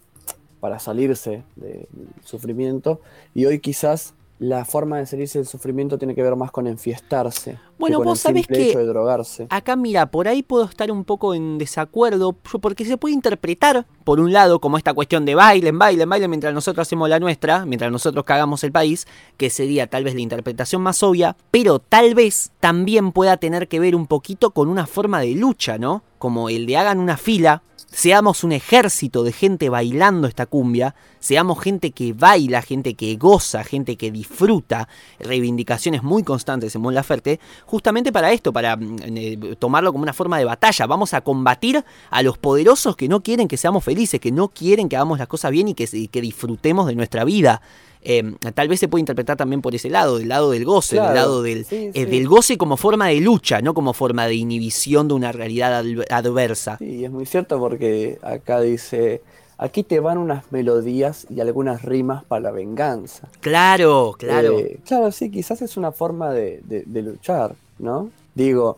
[0.60, 1.88] para salirse del
[2.24, 3.02] sufrimiento
[3.34, 7.54] y hoy quizás la forma de salirse del sufrimiento tiene que ver más con enfiestarse.
[7.54, 9.48] que Bueno, con vos el sabés que- hecho de drogarse.
[9.50, 14.20] Acá, mira, por ahí puedo estar un poco en desacuerdo, porque se puede interpretar, por
[14.20, 17.92] un lado, como esta cuestión de bailen, bailen, bailen, mientras nosotros hacemos la nuestra, mientras
[17.92, 19.08] nosotros cagamos el país,
[19.38, 23.80] que sería tal vez la interpretación más obvia, pero tal vez también pueda tener que
[23.80, 26.04] ver un poquito con una forma de lucha, ¿no?
[26.20, 27.62] Como el de hagan una fila,
[27.92, 33.64] seamos un ejército de gente bailando esta cumbia, seamos gente que baila, gente que goza,
[33.64, 34.88] gente que disfruta,
[35.20, 40.14] reivindicaciones muy constantes en Mon Laferte, justamente para esto, para mm, eh, tomarlo como una
[40.14, 40.86] forma de batalla.
[40.86, 44.90] Vamos a combatir a los poderosos que no quieren que seamos felices, que no quieren
[44.90, 47.62] que hagamos las cosas bien y que, y que disfrutemos de nuestra vida.
[48.10, 51.14] Eh, tal vez se puede interpretar también por ese lado, del lado del goce, del
[51.14, 55.10] lado del, sí, eh, del goce como forma de lucha, no como forma de inhibición
[55.10, 56.78] de una realidad adver- adversa.
[56.78, 59.22] Sí, es muy cierto porque acá dice,
[59.58, 63.28] aquí te van unas melodías y algunas rimas para la venganza.
[63.42, 64.58] Claro, claro.
[64.60, 68.10] Eh, claro, sí, quizás es una forma de, de- de luchar, ¿no?
[68.36, 68.78] Digo,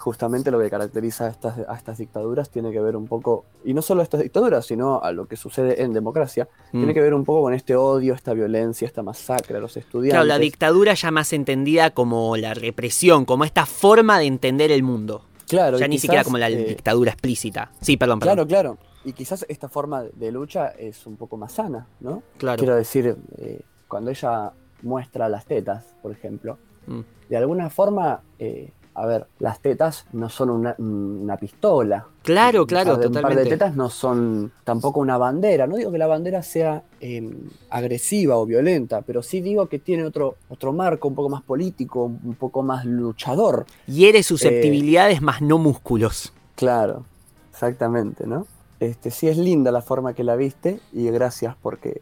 [0.00, 3.74] justamente lo que caracteriza a estas, a estas dictaduras tiene que ver un poco, y
[3.74, 6.94] no solo a estas dictaduras, sino a lo que sucede en democracia, tiene Mm.
[6.94, 10.14] que ver un poco con este odio, esta violencia, esta masacre a los estudiantes.
[10.14, 14.82] Claro, la dictadura ya más entendida como la represión, como esta forma de entender el
[14.82, 15.22] mundo.
[15.48, 17.72] Claro, ya ni quizás, siquiera como la eh, dictadura explícita.
[17.80, 18.46] Sí, perdón, perdón.
[18.46, 18.78] Claro, claro.
[19.04, 22.22] Y quizás esta forma de lucha es un poco más sana, ¿no?
[22.38, 22.58] Claro.
[22.58, 27.00] Quiero decir, eh, cuando ella muestra las tetas, por ejemplo, Mm.
[27.28, 32.06] de alguna forma, eh, a ver, las tetas no son una, una pistola.
[32.22, 33.50] Claro, Un claro, par de- Un par de totalmente.
[33.50, 35.66] tetas no son tampoco una bandera.
[35.66, 37.30] No digo que la bandera sea eh,
[37.70, 42.04] agresiva o violenta, pero sí digo que tiene otro, otro marco un poco más político,
[42.04, 43.64] un poco más luchador.
[43.86, 46.32] Hiere susceptibilidades más no músculos.
[46.56, 47.04] Claro,
[47.50, 48.46] exactamente, ¿no?
[48.80, 52.00] Este, sí es linda la forma que la viste y gracias porque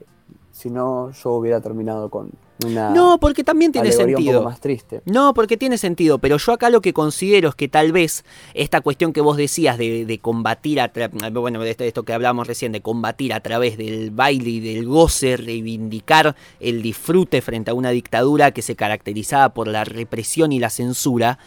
[0.53, 2.31] si no yo hubiera terminado con,
[2.65, 4.39] una No, porque también tiene un sentido.
[4.41, 5.01] poco más triste.
[5.05, 8.81] No, porque tiene sentido, pero yo acá lo que considero es que tal vez esta
[8.81, 12.13] cuestión que vos decías de, de combatir, a tra- bueno, de esto, de esto que
[12.13, 17.71] hablábamos recién, de combatir a través del baile y del goce, reivindicar el disfrute frente
[17.71, 21.39] a una dictadura que se caracterizaba por la represión y la censura,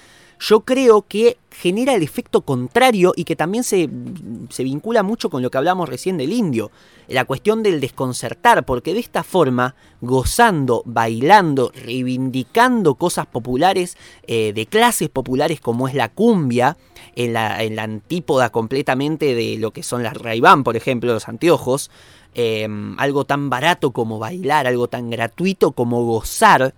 [0.42, 3.88] yo creo que genera el efecto contrario y que también se,
[4.50, 6.72] se vincula mucho con lo que hablamos recién del indio,
[7.08, 14.66] la cuestión del desconcertar, porque de esta forma, gozando, bailando, reivindicando cosas populares, eh, de
[14.66, 16.76] clases populares como es la cumbia,
[17.16, 21.28] en la, en la antípoda completamente de lo que son las Ray-Ban, por ejemplo, los
[21.28, 21.92] anteojos,
[22.34, 22.68] eh,
[22.98, 26.74] algo tan barato como bailar, algo tan gratuito como gozar,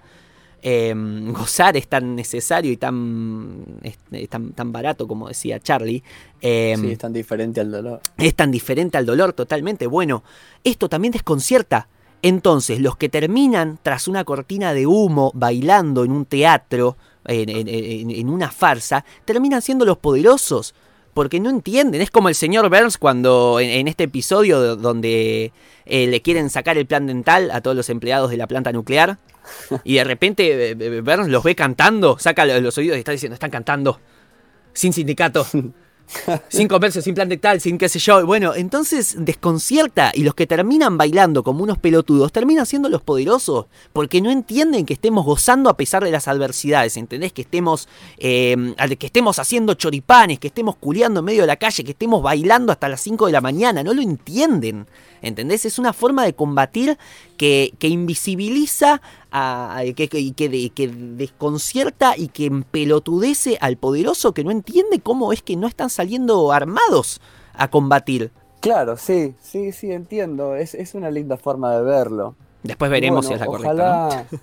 [0.63, 0.93] eh,
[1.27, 6.01] gozar es tan necesario y tan, es, es tan, tan barato como decía Charlie.
[6.41, 8.01] eh, sí, es tan diferente al dolor.
[8.17, 9.85] es tan diferente al dolor totalmente.
[9.87, 10.23] Bueno,
[10.63, 11.87] esto también desconcierta.
[12.21, 16.95] Entonces, los que terminan tras una cortina de humo bailando en un teatro,
[17.25, 20.73] en, en- en- en una farsa, terminan siendo los poderosos.
[21.13, 22.01] Porque no entienden.
[22.01, 25.51] Es como el señor Burns cuando en, este episodio do- donde
[25.85, 29.19] eh, le quieren sacar el plan dental a todos los empleados de la planta nuclear.
[29.83, 33.11] Y de repente eh, eh, Burns los ve cantando, saca lo- los oídos y está
[33.11, 33.99] diciendo, están cantando.
[34.73, 35.45] Sin sindicato.
[36.49, 38.25] sin comercio, sin plan dental, sin qué sé yo.
[38.25, 43.67] Bueno, entonces desconcierta y los que terminan bailando como unos pelotudos terminan siendo los poderosos
[43.93, 47.31] porque no entienden que estemos gozando a pesar de las adversidades, ¿entendés?
[47.33, 47.87] Que estemos,
[48.17, 52.21] eh, que estemos haciendo choripanes, que estemos culeando en medio de la calle, que estemos
[52.21, 54.87] bailando hasta las 5 de la mañana, no lo entienden,
[55.21, 55.65] ¿entendés?
[55.65, 56.97] Es una forma de combatir
[57.37, 59.01] que, que invisibiliza
[59.35, 64.43] a- a- que, que- y que, de- que desconcierta y que empelotudece al poderoso que
[64.43, 67.19] no entiende cómo es que no están saliendo armados
[67.53, 68.31] a combatir.
[68.61, 70.55] Claro, sí, sí, sí, entiendo.
[70.55, 72.35] Es, es una linda forma de verlo.
[72.63, 74.25] Después veremos Bueno, si es la correcta.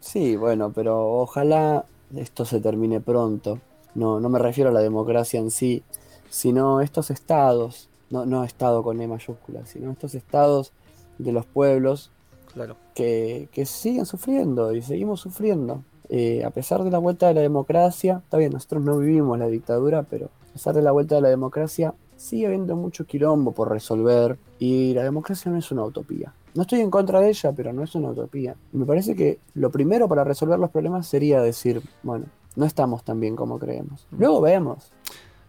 [0.00, 1.84] Sí, bueno, pero ojalá
[2.16, 3.60] esto se termine pronto.
[3.94, 5.84] No, no me refiero a la democracia en sí,
[6.28, 10.72] sino estos estados, no, no estado con E mayúscula, sino estos estados
[11.18, 12.10] de los pueblos
[12.52, 12.76] Claro.
[12.94, 15.82] que, que siguen sufriendo y seguimos sufriendo.
[16.08, 19.46] Eh, a pesar de la vuelta de la democracia, está bien, nosotros no vivimos la
[19.46, 23.70] dictadura, pero a pesar de la vuelta de la democracia, sigue habiendo mucho quilombo por
[23.70, 26.34] resolver y la democracia no es una utopía.
[26.54, 28.54] No estoy en contra de ella, pero no es una utopía.
[28.72, 32.26] Me parece que lo primero para resolver los problemas sería decir, bueno,
[32.56, 34.06] no estamos tan bien como creemos.
[34.10, 34.92] Luego vemos.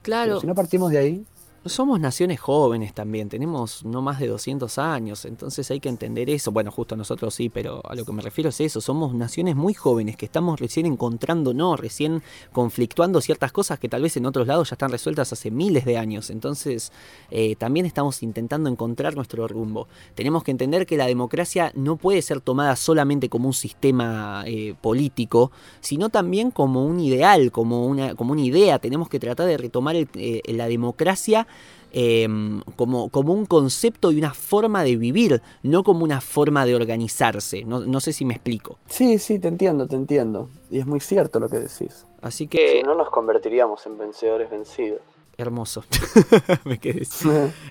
[0.02, 0.32] Claro.
[0.32, 1.26] Pero si no partimos de ahí,
[1.66, 6.52] Somos naciones jóvenes también, tenemos no más de 200 años, entonces hay que entender eso.
[6.52, 9.74] Bueno, justo nosotros sí, pero a lo que me refiero es eso, somos naciones muy
[9.74, 14.72] jóvenes que estamos recién encontrándonos, recién conflictuando ciertas cosas que tal vez en otros lados
[14.72, 16.32] ya están resueltas hace miles de años.
[16.32, 16.92] Entonces
[17.32, 19.88] eh, también estamos intentando encontrar nuestro rumbo.
[20.16, 24.76] Tenemos que entender que la democracia no puede ser tomada solamente como un sistema eh,
[24.82, 28.80] político, sino también como un ideal, como una, como una idea.
[28.80, 31.48] Tenemos que tratar de retomar el- eh, la democracia
[31.92, 32.28] eh,
[32.76, 37.64] como, como un concepto y una forma de vivir, no como una forma de organizarse.
[37.66, 38.78] No, no sé si me explico.
[38.88, 40.50] sí, sí, te entiendo, te entiendo.
[40.72, 42.06] Y es muy cierto lo que decís.
[42.22, 45.02] Así que, Si no nos convertiríamos en vencedores vencidos.
[45.38, 45.84] hermoso.
[46.64, 47.06] me quedé.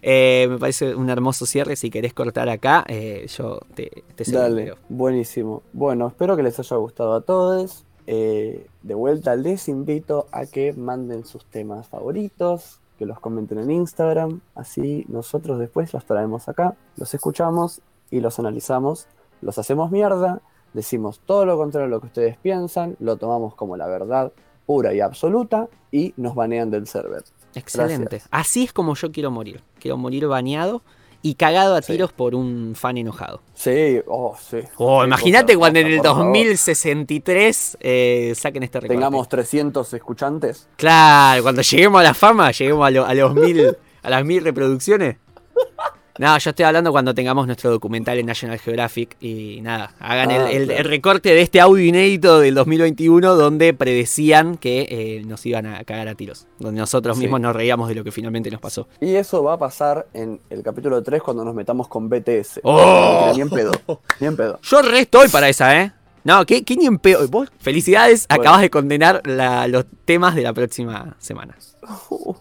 [0.02, 1.74] Eh, me parece un hermoso cierre.
[1.76, 5.62] Si querés cortar acá, eh, yo te, te Dale, buenísimo.
[5.72, 7.84] Bueno, espero que les haya gustado a todos.
[8.06, 13.72] Eh, de vuelta les invito a que manden sus temas favoritos, que los comenten en
[13.72, 17.80] Instagram, así nosotros después los traemos acá, los escuchamos
[18.12, 19.08] y los analizamos,
[19.40, 20.40] los hacemos mierda,
[20.72, 24.30] decimos todo lo contrario a lo que ustedes piensan, lo tomamos como la verdad
[24.66, 27.24] pura y absoluta y nos banean del server.
[27.56, 28.18] Excelente.
[28.18, 28.28] Gracias.
[28.30, 29.64] Así es como yo quiero morir.
[29.80, 30.82] Quiero morir bañado
[31.22, 31.92] y cagado a Sí.
[31.92, 33.42] tiros por un fan enojado.
[33.54, 34.58] Sí, oh, sí.
[34.76, 36.24] Oh, imagínate cuando en el por favor.
[36.26, 38.94] 2063 eh, saquen este recorte.
[38.96, 40.68] Tengamos 300 escuchantes.
[40.76, 44.42] Claro, cuando lleguemos a la fama, lleguemos a, lo- a los mil, a las mil
[44.44, 45.16] reproducciones.
[46.18, 50.42] No, yo estoy hablando cuando tengamos nuestro documental en National Geographic y nada, hagan el,
[50.42, 50.80] Ah, el- claro.
[50.80, 55.82] el recorte de este audio inédito del 2021 donde predecían que eh, nos iban a
[55.84, 57.22] cagar a tiros, donde nosotros Sí.
[57.22, 58.88] mismos nos reíamos de lo que finalmente nos pasó.
[59.00, 62.60] Y eso va a pasar en el capítulo 3 cuando nos metamos con BTS.
[62.62, 63.32] ¡Oh!
[63.34, 63.72] Ni en pedo.
[64.20, 64.58] Ni en pedo.
[64.62, 65.92] Yo re estoy para esa, ¿eh?
[66.24, 67.00] No, ¿qué, qué ni en?
[67.30, 68.42] Vos, felicidades, Bueno.
[68.42, 71.56] acabas de condenar la- los temas de la próxima semana.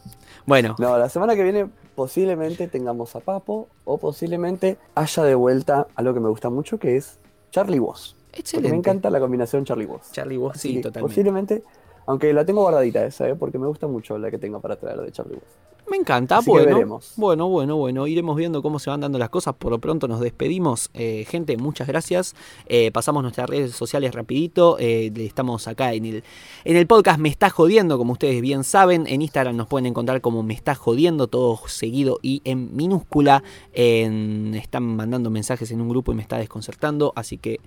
[0.46, 1.68] Bueno, No, la semana que viene
[2.02, 6.97] posiblemente tengamos a Papo o posiblemente haya de vuelta algo que me gusta mucho que
[6.97, 7.20] es
[7.52, 8.16] Charlie Voss.
[8.26, 8.72] Porque excelente.
[8.72, 10.12] me encanta la combinación Charlie Voss.
[10.12, 11.02] Charlie, vos sí, totalmente.
[11.02, 11.64] Posiblemente,
[12.08, 13.36] aunque la tengo guardadita esa, ¿eh?
[13.36, 15.43] porque me gusta mucho la que tengo para traer de Charlie Voss.
[15.92, 17.02] Me encanta, Así bueno.
[17.18, 18.08] Bueno, bueno, bueno.
[18.08, 19.56] Iremos viendo cómo se van dando las cosas.
[19.56, 20.89] Por lo pronto nos despedimos.
[20.94, 22.34] Eh, gente, muchas gracias.
[22.66, 24.78] Eh, pasamos nuestras redes sociales rapidito.
[24.80, 26.24] Eh, estamos acá en el,
[26.64, 29.06] en el podcast Me Está Jodiendo, como ustedes bien saben.
[29.06, 33.44] En Instagram nos pueden encontrar como Me Está Jodiendo, todo seguido y en minúscula.
[33.74, 37.12] En- están mandando mensajes en un grupo y me está desconcertando.
[37.18, 37.60] Así que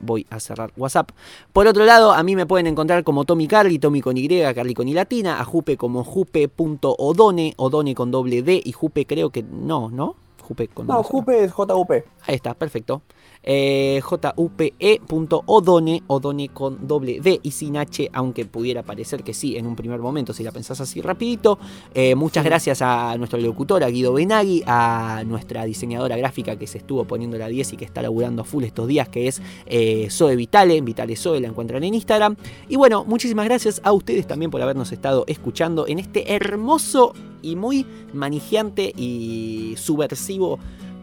[0.00, 1.10] voy a cerrar WhatsApp.
[1.52, 4.72] Por otro lado, a mí me pueden encontrar como Tommy Carly, Tommy con Y, Carly
[4.74, 9.42] con Y latina, a Jupe como jupe.odone, Odone con doble D y Jupe creo que
[9.42, 10.16] no, ¿no?
[10.42, 11.02] Jupe con No.
[11.02, 11.90] Jupe es JUP.
[12.26, 13.02] Ahí está, perfecto.
[13.42, 19.66] Eh, jupe.odone, Odone con doble D y sin H, aunque pudiera parecer que sí en
[19.66, 21.58] un primer momento, si la pensás así rapidito.
[21.94, 26.78] Eh, muchas gracias a nuestro locutor, a Guido Benagui, a nuestra diseñadora gráfica que se
[26.78, 30.08] estuvo poniendo la 10 y que está laburando a full estos días, que es eh,
[30.10, 32.36] Zoe Vitale, Vitale Zoe, la encuentran en Instagram.
[32.68, 37.12] Y bueno, muchísimas gracias a ustedes también por habernos estado escuchando en este hermoso
[37.42, 40.58] y muy manijeante y subversivo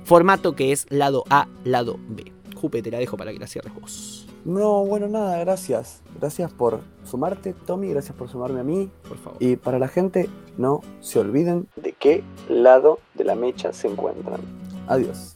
[0.06, 2.32] formato que es lado A, lado B.
[2.56, 4.28] Jupe, te la dejo para que la cierres vos.
[4.46, 6.02] No, bueno, nada, gracias.
[6.20, 8.90] Gracias por sumarte, Tommy, gracias por sumarme a mí.
[9.08, 9.42] Por favor.
[9.42, 14.40] Y para la gente, no se olviden de qué lado de la mecha se encuentran.
[14.88, 15.35] Adiós.